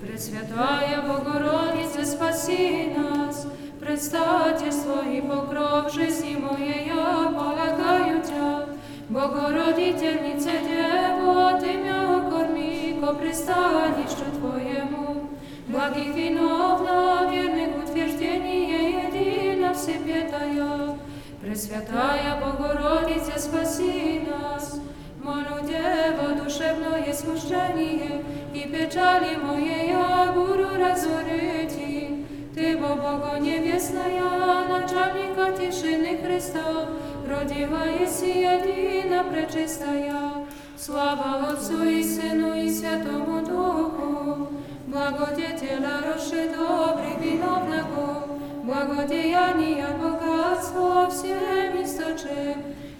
Пресвятая 0.00 1.02
Богородица, 1.02 2.04
спаси 2.04 2.94
нас, 2.96 3.46
предстательство 3.80 5.02
и 5.04 5.20
покров 5.20 5.92
жизни 5.92 6.36
моей, 6.36 6.86
я 6.86 7.32
полагаю 7.34 8.22
Тебя, 8.22 8.66
Богородительница, 9.08 10.50
Дева, 10.66 11.58
Ты 11.60 11.76
меня 11.76 12.30
корми, 12.30 12.98
ко 13.00 13.14
пристанищу 13.14 14.26
Твоему, 14.38 15.30
благих 15.68 16.14
виновна, 16.14 17.28
верных 17.32 17.84
утверждение 17.84 19.08
едино 19.08 19.74
всепетая, 19.74 20.98
Пресвятая 21.40 22.40
Богородица, 22.40 23.38
спаси 23.38 24.20
нас, 24.28 24.80
Молю 25.27 25.65
Дева, 25.65 26.33
душевное 26.35 27.13
смущение 27.13 28.23
и 28.53 28.67
печали 28.67 29.35
моей 29.37 29.91
я 29.91 30.31
буду 30.33 30.69
разорити. 30.77 32.25
Ты, 32.53 32.77
бо 32.77 32.89
Бога 32.95 33.39
небесная, 33.39 34.67
начальника 34.69 35.51
тишины 35.57 36.19
Христа, 36.23 36.87
родила 37.27 37.85
еси 37.85 38.41
едина 38.41 39.23
пречистая. 39.23 40.45
Слава 40.77 41.49
Отцу 41.49 41.83
и 41.83 42.03
Сыну 42.03 42.53
и 42.55 42.69
Святому 42.69 43.41
Духу, 43.41 44.49
благодетеля 44.85 46.01
рощи 46.05 46.51
добрый 46.53 47.15
виновного, 47.21 48.27
благодеяния 48.63 49.87
богатство 49.97 51.09
всем 51.09 51.81
источи, 51.81 52.57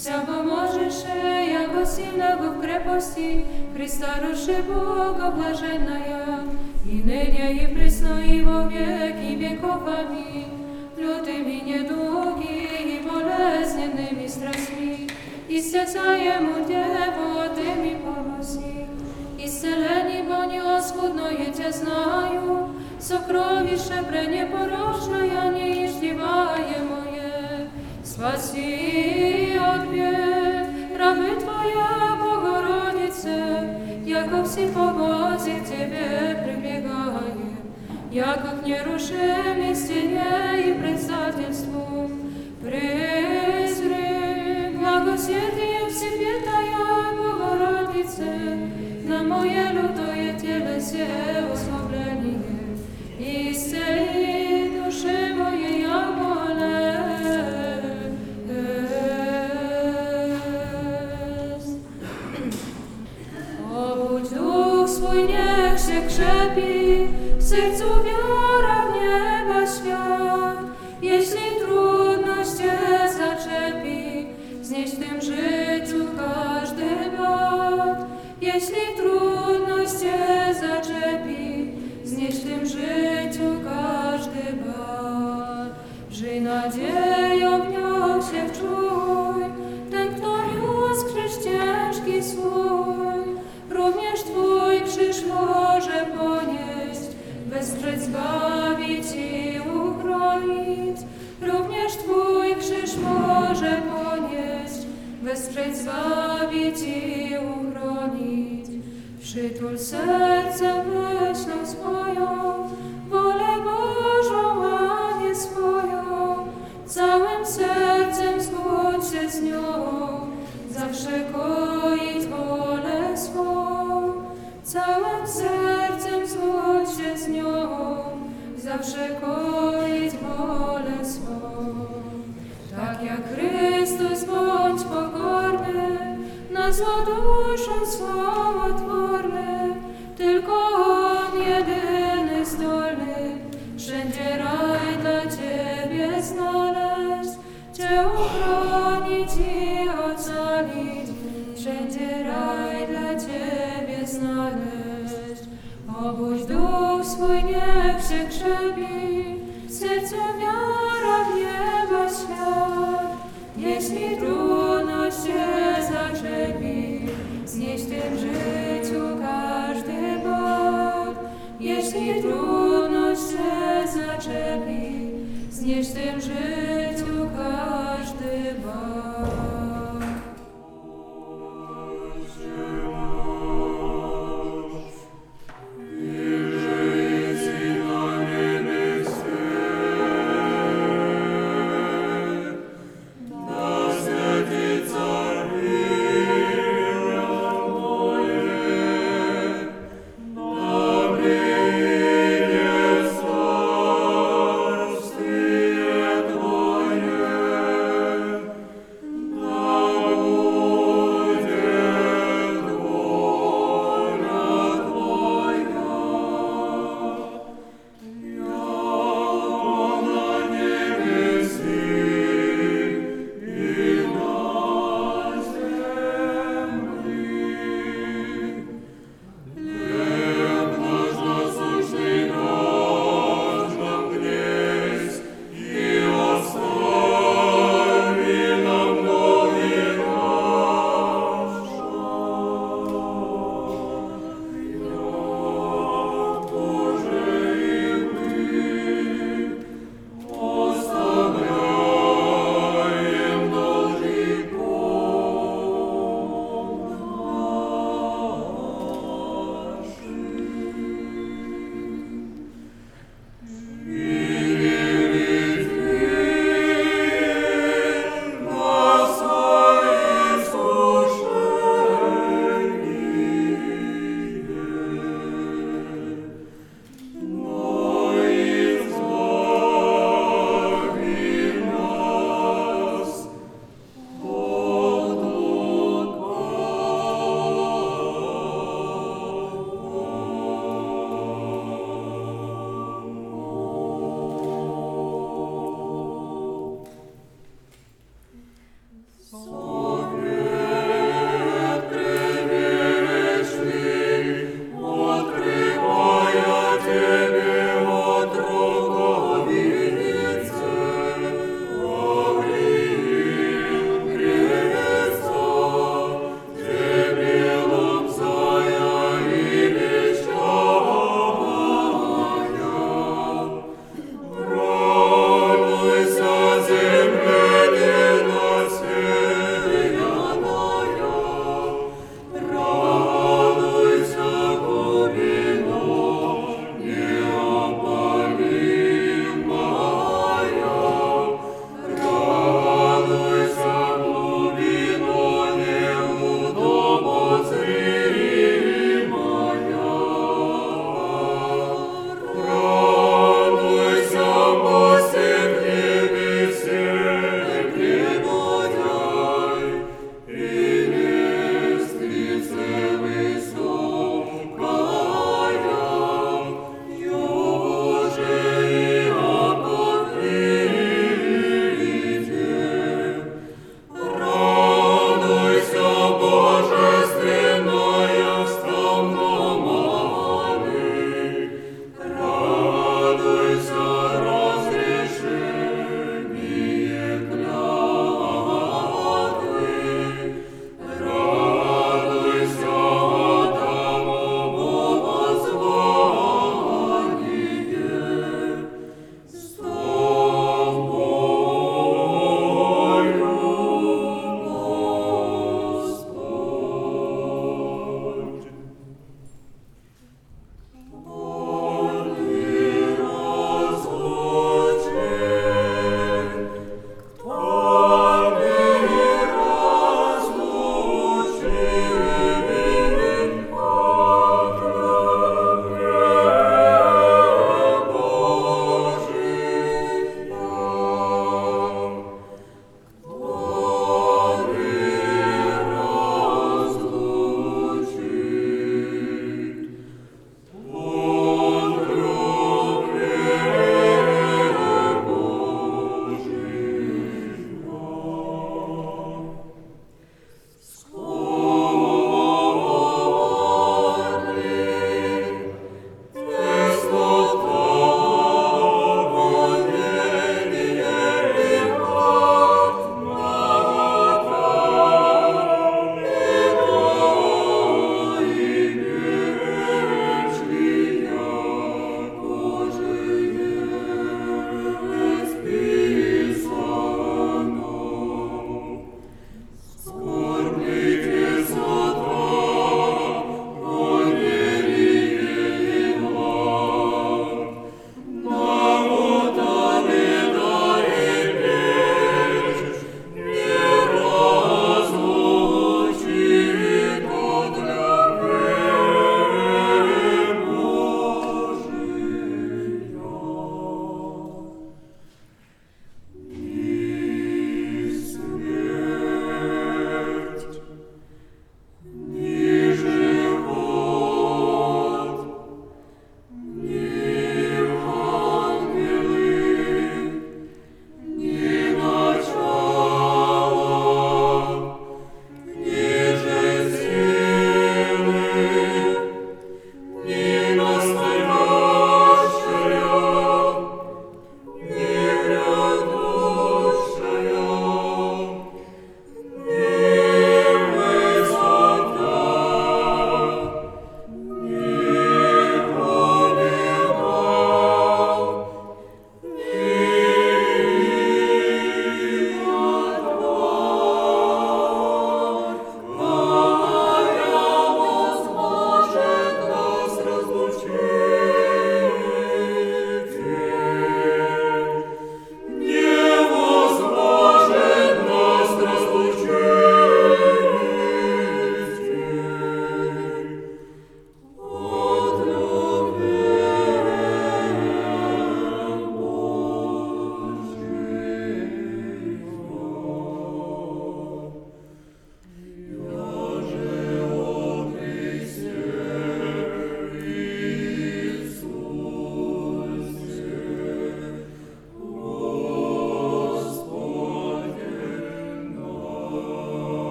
вся 0.00 0.20
поможешь, 0.26 1.04
яко 1.04 1.84
сильного 1.86 2.50
в 2.50 2.60
крепости, 2.60 3.44
Христа 3.74 4.20
рощи 4.22 4.62
Бога 4.62 5.30
блаженная, 5.30 6.40
и 6.84 7.02
ныне 7.02 7.64
и 7.64 7.74
присно 7.74 8.20
и 8.20 8.42
во 8.42 8.68
веки 8.68 9.34
веков. 9.34 9.82
Аминь. 9.86 10.66
Лютыми 10.96 11.60
недуги 11.60 12.68
и 12.92 13.06
болезненными 13.06 14.26
страстьми, 14.26 15.10
Исцеляему 15.48 16.64
Деву, 16.66 17.54
Ты 17.54 17.74
ми 17.82 17.96
помози. 17.96 18.86
Исцелени, 19.38 20.22
бо 20.26 20.44
неоскудное 20.46 21.52
Тя 21.56 21.70
знаю, 21.70 22.70
Сокровище 22.98 24.02
пренепорочное, 24.08 25.52
неиздеваемое. 25.52 26.99
Спаси 28.21 29.57
от 29.57 29.89
бед, 29.89 30.69
рабы 30.95 31.31
Твоя, 31.41 32.15
Богородице, 32.21 33.79
яко 34.05 34.43
все 34.43 34.67
побози 34.67 35.59
к 35.59 35.65
Тебе 35.65 36.37
прибегаем, 36.43 37.57
яко 38.11 38.57
к 38.57 38.63
нерушимой 38.63 39.73
стене 39.73 40.69
и 40.69 40.73
предстательству. 40.79 42.11
Презри, 42.61 43.97
благосердие 44.77 45.89
Всепетая 45.89 47.17
Богородице, 47.17 48.29
на 49.03 49.23
мое 49.23 49.71
лютое 49.71 50.39
телесе 50.39 51.07
ослабление, 51.51 52.77
исцели 53.17 54.79
души 54.85 55.33
моей 55.33 55.70
swój, 65.11 65.23
niech 65.23 65.79
się 65.79 66.07
krzepi, 66.07 67.07
w 67.37 67.43
sercu 67.43 67.83
wiara 67.83 68.81
w 68.85 68.95
nieba 68.95 69.67
świat. 69.67 70.57
Jeśli 71.01 71.41
trudność 71.59 71.90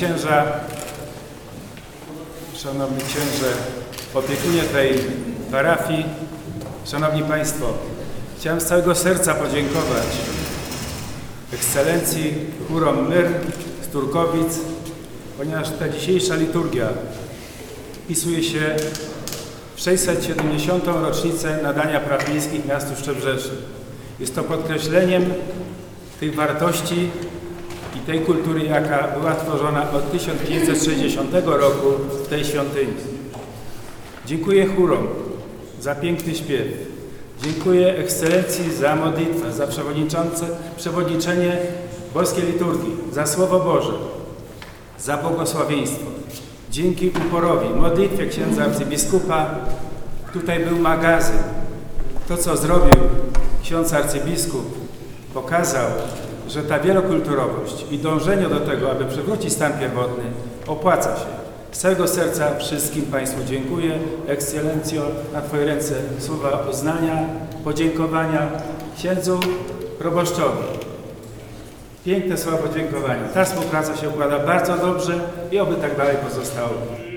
Księża, 0.00 0.46
Szanowni 2.54 2.98
Księże, 2.98 3.52
opiekunie 4.14 4.62
tej 4.62 4.98
parafii, 5.50 6.04
Szanowni 6.84 7.22
Państwo, 7.22 7.66
chciałem 8.38 8.60
z 8.60 8.64
całego 8.64 8.94
serca 8.94 9.34
podziękować 9.34 10.06
Ekscelencji 11.52 12.34
chórom 12.68 13.08
Myr 13.08 13.26
z 13.82 13.92
Turkowic, 13.92 14.58
ponieważ 15.38 15.68
ta 15.70 15.88
dzisiejsza 15.88 16.34
liturgia 16.34 16.88
wpisuje 18.04 18.42
się 18.42 18.76
w 19.76 19.80
670. 19.80 20.86
rocznicę 20.86 21.62
nadania 21.62 22.00
praw 22.00 22.28
miejskich 22.28 22.66
miastu 22.66 22.96
Szczebrzeszu. 23.02 23.50
Jest 24.20 24.34
to 24.34 24.42
podkreśleniem 24.42 25.24
tych 26.20 26.34
wartości 26.34 27.10
i 28.00 28.06
tej 28.06 28.20
kultury, 28.20 28.64
jaka 28.64 29.08
była 29.18 29.34
tworzona 29.34 29.90
od 29.90 30.12
1560 30.12 31.34
roku 31.44 31.86
w 32.24 32.28
tej 32.28 32.44
świątyni. 32.44 32.92
Dziękuję 34.26 34.66
chórom 34.66 35.06
za 35.80 35.94
piękny 35.94 36.34
śpiew. 36.34 36.66
Dziękuję 37.42 37.96
ekscelencji 37.96 38.72
za 38.72 38.96
modlitwę, 38.96 39.52
za 39.52 39.66
przewodniczenie 40.76 41.56
boskiej 42.14 42.46
liturgii, 42.46 42.96
za 43.12 43.26
Słowo 43.26 43.60
Boże, 43.60 43.92
za 44.98 45.16
błogosławieństwo. 45.16 46.06
Dzięki 46.70 47.08
uporowi, 47.08 47.68
modlitwie 47.68 48.26
księdza 48.26 48.64
arcybiskupa, 48.64 49.54
tutaj 50.32 50.64
był 50.64 50.78
magazyn. 50.78 51.38
To, 52.28 52.36
co 52.36 52.56
zrobił 52.56 53.00
ksiądz 53.62 53.92
arcybiskup, 53.92 54.78
pokazał, 55.34 55.86
że 56.50 56.62
ta 56.62 56.78
wielokulturowość 56.78 57.84
i 57.90 57.98
dążenie 57.98 58.48
do 58.48 58.60
tego, 58.60 58.90
aby 58.90 59.04
przywrócić 59.04 59.52
stan 59.52 59.72
pierwotny, 59.78 60.24
opłaca 60.66 61.16
się. 61.16 61.26
Z 61.72 61.78
całego 61.78 62.08
serca 62.08 62.58
wszystkim 62.58 63.02
Państwu 63.02 63.44
dziękuję. 63.44 63.98
Ekscelencjo, 64.26 65.02
na 65.32 65.42
Twoje 65.42 65.64
ręce 65.64 65.94
słowa 66.18 66.66
uznania, 66.70 67.18
podziękowania 67.64 68.48
księdzu 68.96 69.40
proboszczowi. 69.98 70.62
Piękne 72.04 72.38
słowa 72.38 72.58
podziękowania. 72.58 73.28
Ta 73.34 73.44
współpraca 73.44 73.96
się 73.96 74.08
układa 74.08 74.38
bardzo 74.38 74.76
dobrze 74.76 75.20
i 75.52 75.58
oby 75.58 75.74
tak 75.74 75.96
dalej 75.96 76.16
pozostało. 76.28 77.09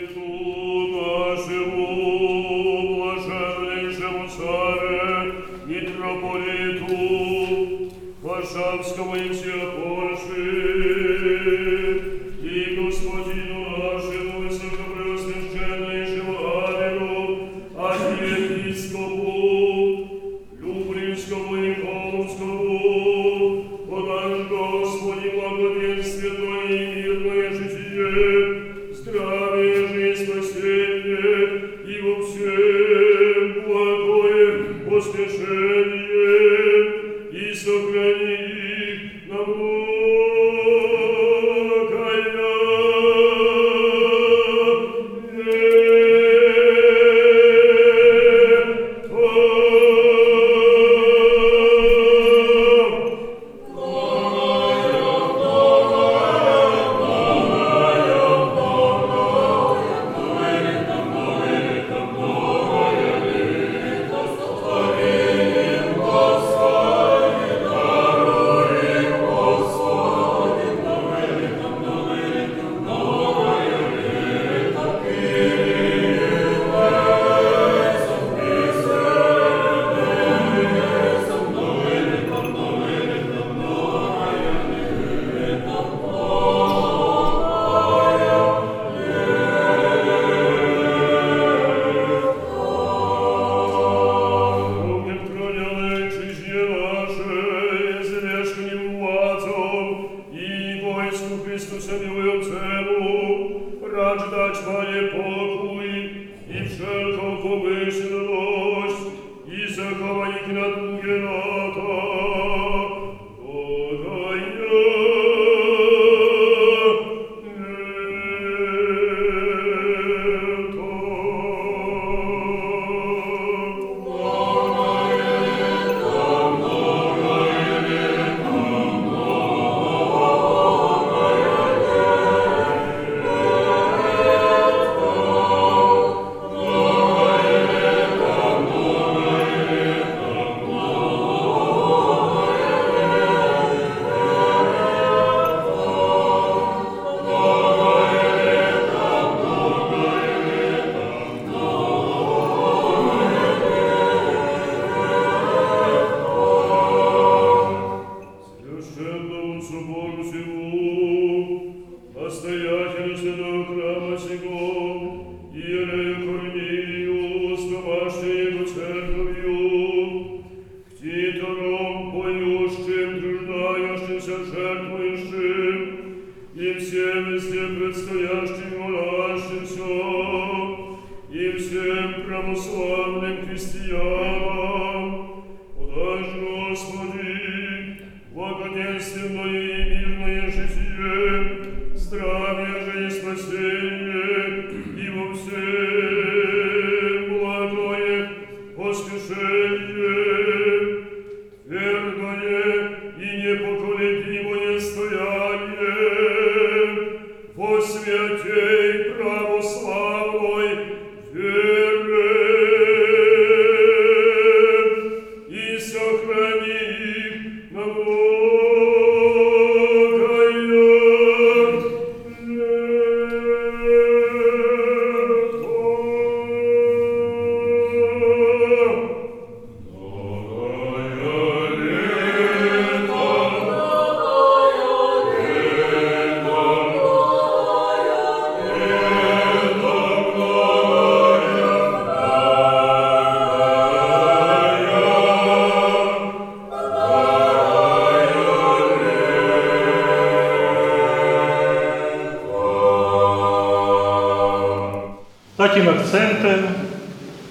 Akcentem 256.14 256.64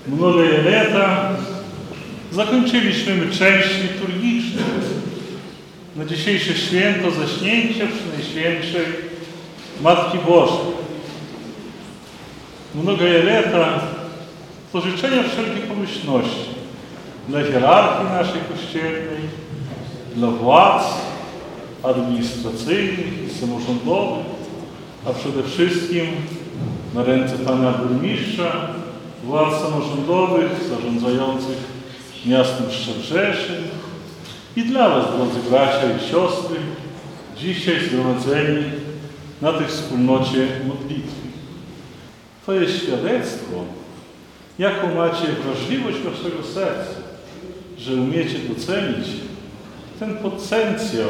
mnogie 0.08 0.48
zakończyliśmy 2.32 3.30
część 3.30 3.68
liturgiczną 3.82 4.62
na 5.96 6.04
dzisiejsze 6.04 6.54
święto 6.54 7.10
zaśnięcia 7.10 7.84
Przenajświętszej 7.86 8.86
Matki 9.80 10.18
Bożej. 10.18 10.72
Mnogie 12.74 13.22
lata 13.22 13.80
to 14.72 14.80
życzenia 14.80 15.22
wszelkiej 15.22 15.62
pomyślności 15.62 16.48
dla 17.28 17.44
hierarchii 17.44 18.04
naszej 18.04 18.40
kościelnej, 18.52 19.22
dla 20.16 20.28
władz 20.28 20.84
administracyjnych 21.82 23.26
i 23.26 23.40
samorządowych, 23.40 24.26
a 25.06 25.12
przede 25.12 25.42
wszystkim 25.42 26.06
na 26.94 27.04
ręce 27.04 27.38
Pana 27.38 27.72
Burmistrza, 27.72 28.68
władz 29.24 29.62
samorządowych 29.62 30.50
zarządzających 30.68 31.56
miastem 32.26 32.66
Szczebrzeszyn 32.70 33.62
i 34.56 34.62
dla 34.62 34.88
Was, 34.88 35.06
drodzy 35.16 35.50
bracia 35.50 35.96
i 35.96 36.10
siostry, 36.10 36.56
dzisiaj 37.36 37.88
zgromadzeni 37.88 38.64
na 39.42 39.52
tej 39.52 39.66
wspólnocie 39.66 40.46
modlitwy. 40.66 41.22
To 42.46 42.52
jest 42.52 42.82
świadectwo, 42.82 43.64
jaką 44.58 44.94
macie 44.94 45.26
wrażliwość 45.44 45.98
Waszego 45.98 46.44
serca, 46.54 47.00
że 47.78 47.94
umiecie 47.94 48.38
docenić 48.38 49.06
ten 49.98 50.16
potencjał, 50.16 51.08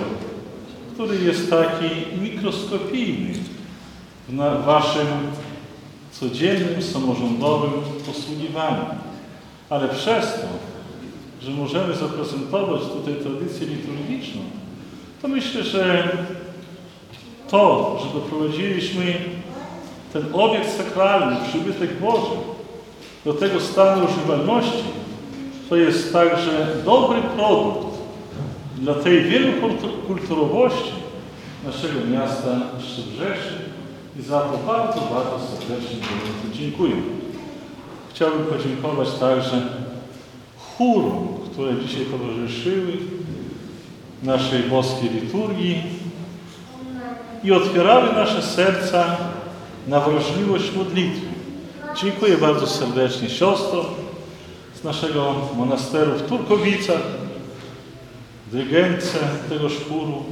który 0.94 1.24
jest 1.24 1.50
taki 1.50 2.20
mikroskopijny 2.20 3.34
w 4.28 4.64
Waszym 4.64 5.06
codziennym, 6.12 6.82
samorządowym 6.82 7.70
posługiwaniu. 8.06 8.84
Ale 9.70 9.88
przez 9.88 10.24
to, 10.24 10.46
że 11.42 11.50
możemy 11.50 11.94
zaprezentować 11.94 12.82
tutaj 12.82 13.14
tradycję 13.14 13.66
liturgiczną, 13.66 14.40
to 15.22 15.28
myślę, 15.28 15.62
że 15.62 16.16
to, 17.48 17.98
że 18.02 18.20
doprowadziliśmy 18.20 19.14
ten 20.12 20.24
obiekt 20.32 20.76
sakralny, 20.76 21.36
przybytek 21.48 22.00
Boży, 22.00 22.36
do 23.24 23.34
tego 23.34 23.60
stanu 23.60 24.04
używalności, 24.04 24.84
to 25.68 25.76
jest 25.76 26.12
także 26.12 26.66
dobry 26.84 27.22
produkt 27.36 27.98
dla 28.76 28.94
tej 28.94 29.22
wielokulturowości 29.22 30.92
naszego 31.66 32.00
miasta 32.10 32.60
Szczebrzeszyn 32.80 33.71
i 34.18 34.22
za 34.22 34.40
to 34.40 34.58
bardzo, 34.66 35.00
bardzo 35.00 35.46
serdecznie 35.46 35.96
dziękuję. 36.52 36.94
Chciałbym 38.10 38.44
podziękować 38.44 39.08
także 39.20 39.62
chórom, 40.58 41.28
które 41.52 41.80
dzisiaj 41.86 42.06
towarzyszyły 42.06 42.92
naszej 44.22 44.62
boskiej 44.62 45.10
liturgii 45.10 45.82
i 47.44 47.52
otwierały 47.52 48.12
nasze 48.12 48.42
serca 48.42 49.16
na 49.88 50.00
wrażliwość 50.00 50.74
modlitwy. 50.76 51.26
Dziękuję 52.02 52.38
bardzo 52.38 52.66
serdecznie 52.66 53.30
siostrom 53.30 53.84
z 54.74 54.84
naszego 54.84 55.34
monasteru 55.56 56.12
w 56.12 56.22
Turkowicach, 56.22 57.02
dyrygentce 58.52 59.18
tego 59.48 59.68
szpuru, 59.68 60.24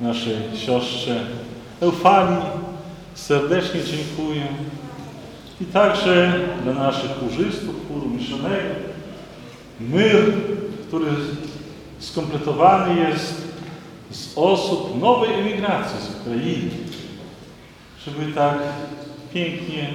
naszej 0.00 0.36
siostrze 0.56 1.26
Eufanii. 1.80 2.57
Serdecznie 3.18 3.80
dziękuję. 3.84 4.42
I 5.60 5.64
także 5.64 6.32
dla 6.64 6.72
naszych 6.72 7.10
chórzystów, 7.20 7.74
chóru 7.88 8.08
miszonego, 8.08 8.74
myr, 9.80 10.32
który 10.88 11.06
skompletowany 11.98 13.00
jest 13.00 13.42
z 14.10 14.32
osób 14.36 15.00
nowej 15.00 15.34
emigracji 15.34 15.98
z 16.00 16.20
Ukrainy, 16.20 16.70
żeby 18.06 18.32
tak 18.32 18.58
pięknie 19.34 19.88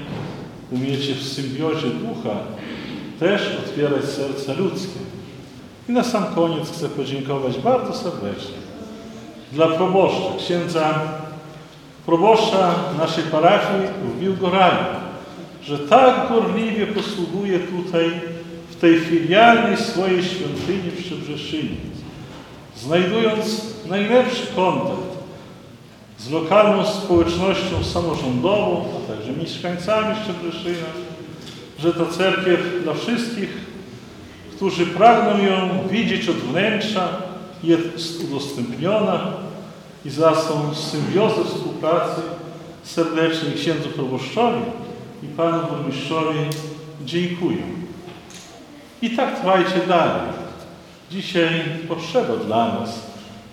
umiecie 0.72 1.16
w 1.16 1.24
symbiozie 1.24 1.88
ducha 1.88 2.36
też 3.20 3.42
otwierać 3.66 4.06
serca 4.06 4.54
ludzkie. 4.54 5.00
I 5.90 5.92
na 5.92 6.04
sam 6.04 6.26
koniec 6.36 6.72
chcę 6.72 6.90
podziękować 6.90 7.58
bardzo 7.58 7.94
serdecznie 7.94 8.64
dla 9.52 9.68
proboszcza, 9.68 10.38
księdza 10.38 11.00
proboszcza 12.06 12.76
naszej 12.98 13.24
parafii 13.24 13.88
w 14.04 14.20
Biłgoraju, 14.20 14.86
że 15.64 15.80
tak 15.80 16.30
gorliwie 16.30 16.88
posługuje 16.88 17.60
tutaj 17.60 18.12
w 18.70 18.76
tej 18.76 19.00
filialnej 19.00 19.78
swojej 19.78 20.24
świątyni 20.24 20.92
w 20.92 21.06
Szczebrzeszynie, 21.06 21.76
znajdując 22.78 23.66
najlepszy 23.90 24.48
kontakt 24.56 25.14
z 26.18 26.30
lokalną 26.30 26.86
społecznością 26.86 27.84
samorządową, 27.84 28.86
a 28.98 29.12
także 29.12 29.32
mieszkańcami 29.32 30.16
Szczebrzeszyna, 30.24 30.88
że 31.80 31.94
ta 31.94 32.06
cerkiew 32.06 32.60
dla 32.84 32.94
wszystkich, 32.94 33.58
którzy 34.56 34.86
pragną 34.86 35.44
ją 35.44 35.88
widzieć 35.90 36.30
od 36.30 36.36
wnętrza, 36.36 37.08
jest 37.64 38.24
udostępniona 38.24 39.34
i 40.06 40.10
za 40.10 40.32
tą 40.32 40.76
symbiozę 40.76 41.44
współpracy 41.46 42.22
serdecznie 42.84 43.52
księdzu 43.52 43.90
proboszczowi 43.90 44.62
i 45.24 45.28
panu 45.28 45.68
burmistrzowi 45.68 46.40
dziękuję. 47.06 47.64
I 49.02 49.10
tak 49.10 49.40
trwajcie 49.40 49.88
dalej. 49.88 50.22
Dzisiaj 51.12 51.50
potrzeba 51.88 52.36
dla 52.36 52.80
nas, 52.80 53.00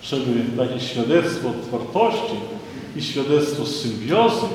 żeby 0.03 0.45
takie 0.57 0.81
świadectwo 0.81 1.49
otwartości 1.49 2.37
i 2.97 3.03
świadectwo 3.03 3.67
symbiozy 3.67 4.47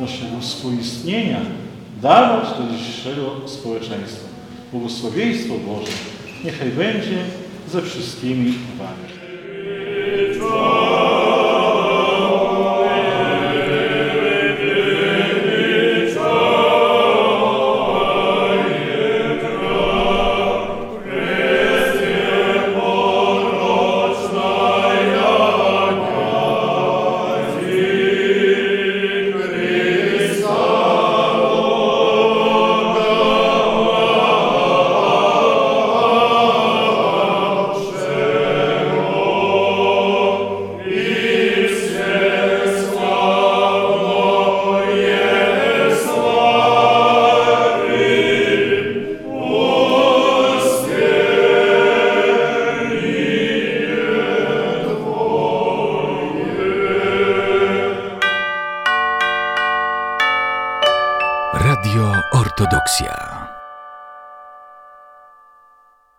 naszego 0.00 0.40
współistnienia 0.40 1.40
dawać 2.02 2.48
do 2.48 2.76
dzisiejszego 2.76 3.48
społeczeństwa. 3.48 4.28
Błogosławieństwo 4.72 5.54
Boże 5.66 5.92
niechaj 6.44 6.68
będzie 6.68 7.18
ze 7.68 7.82
wszystkimi 7.82 8.54
Wami. 8.78 9.18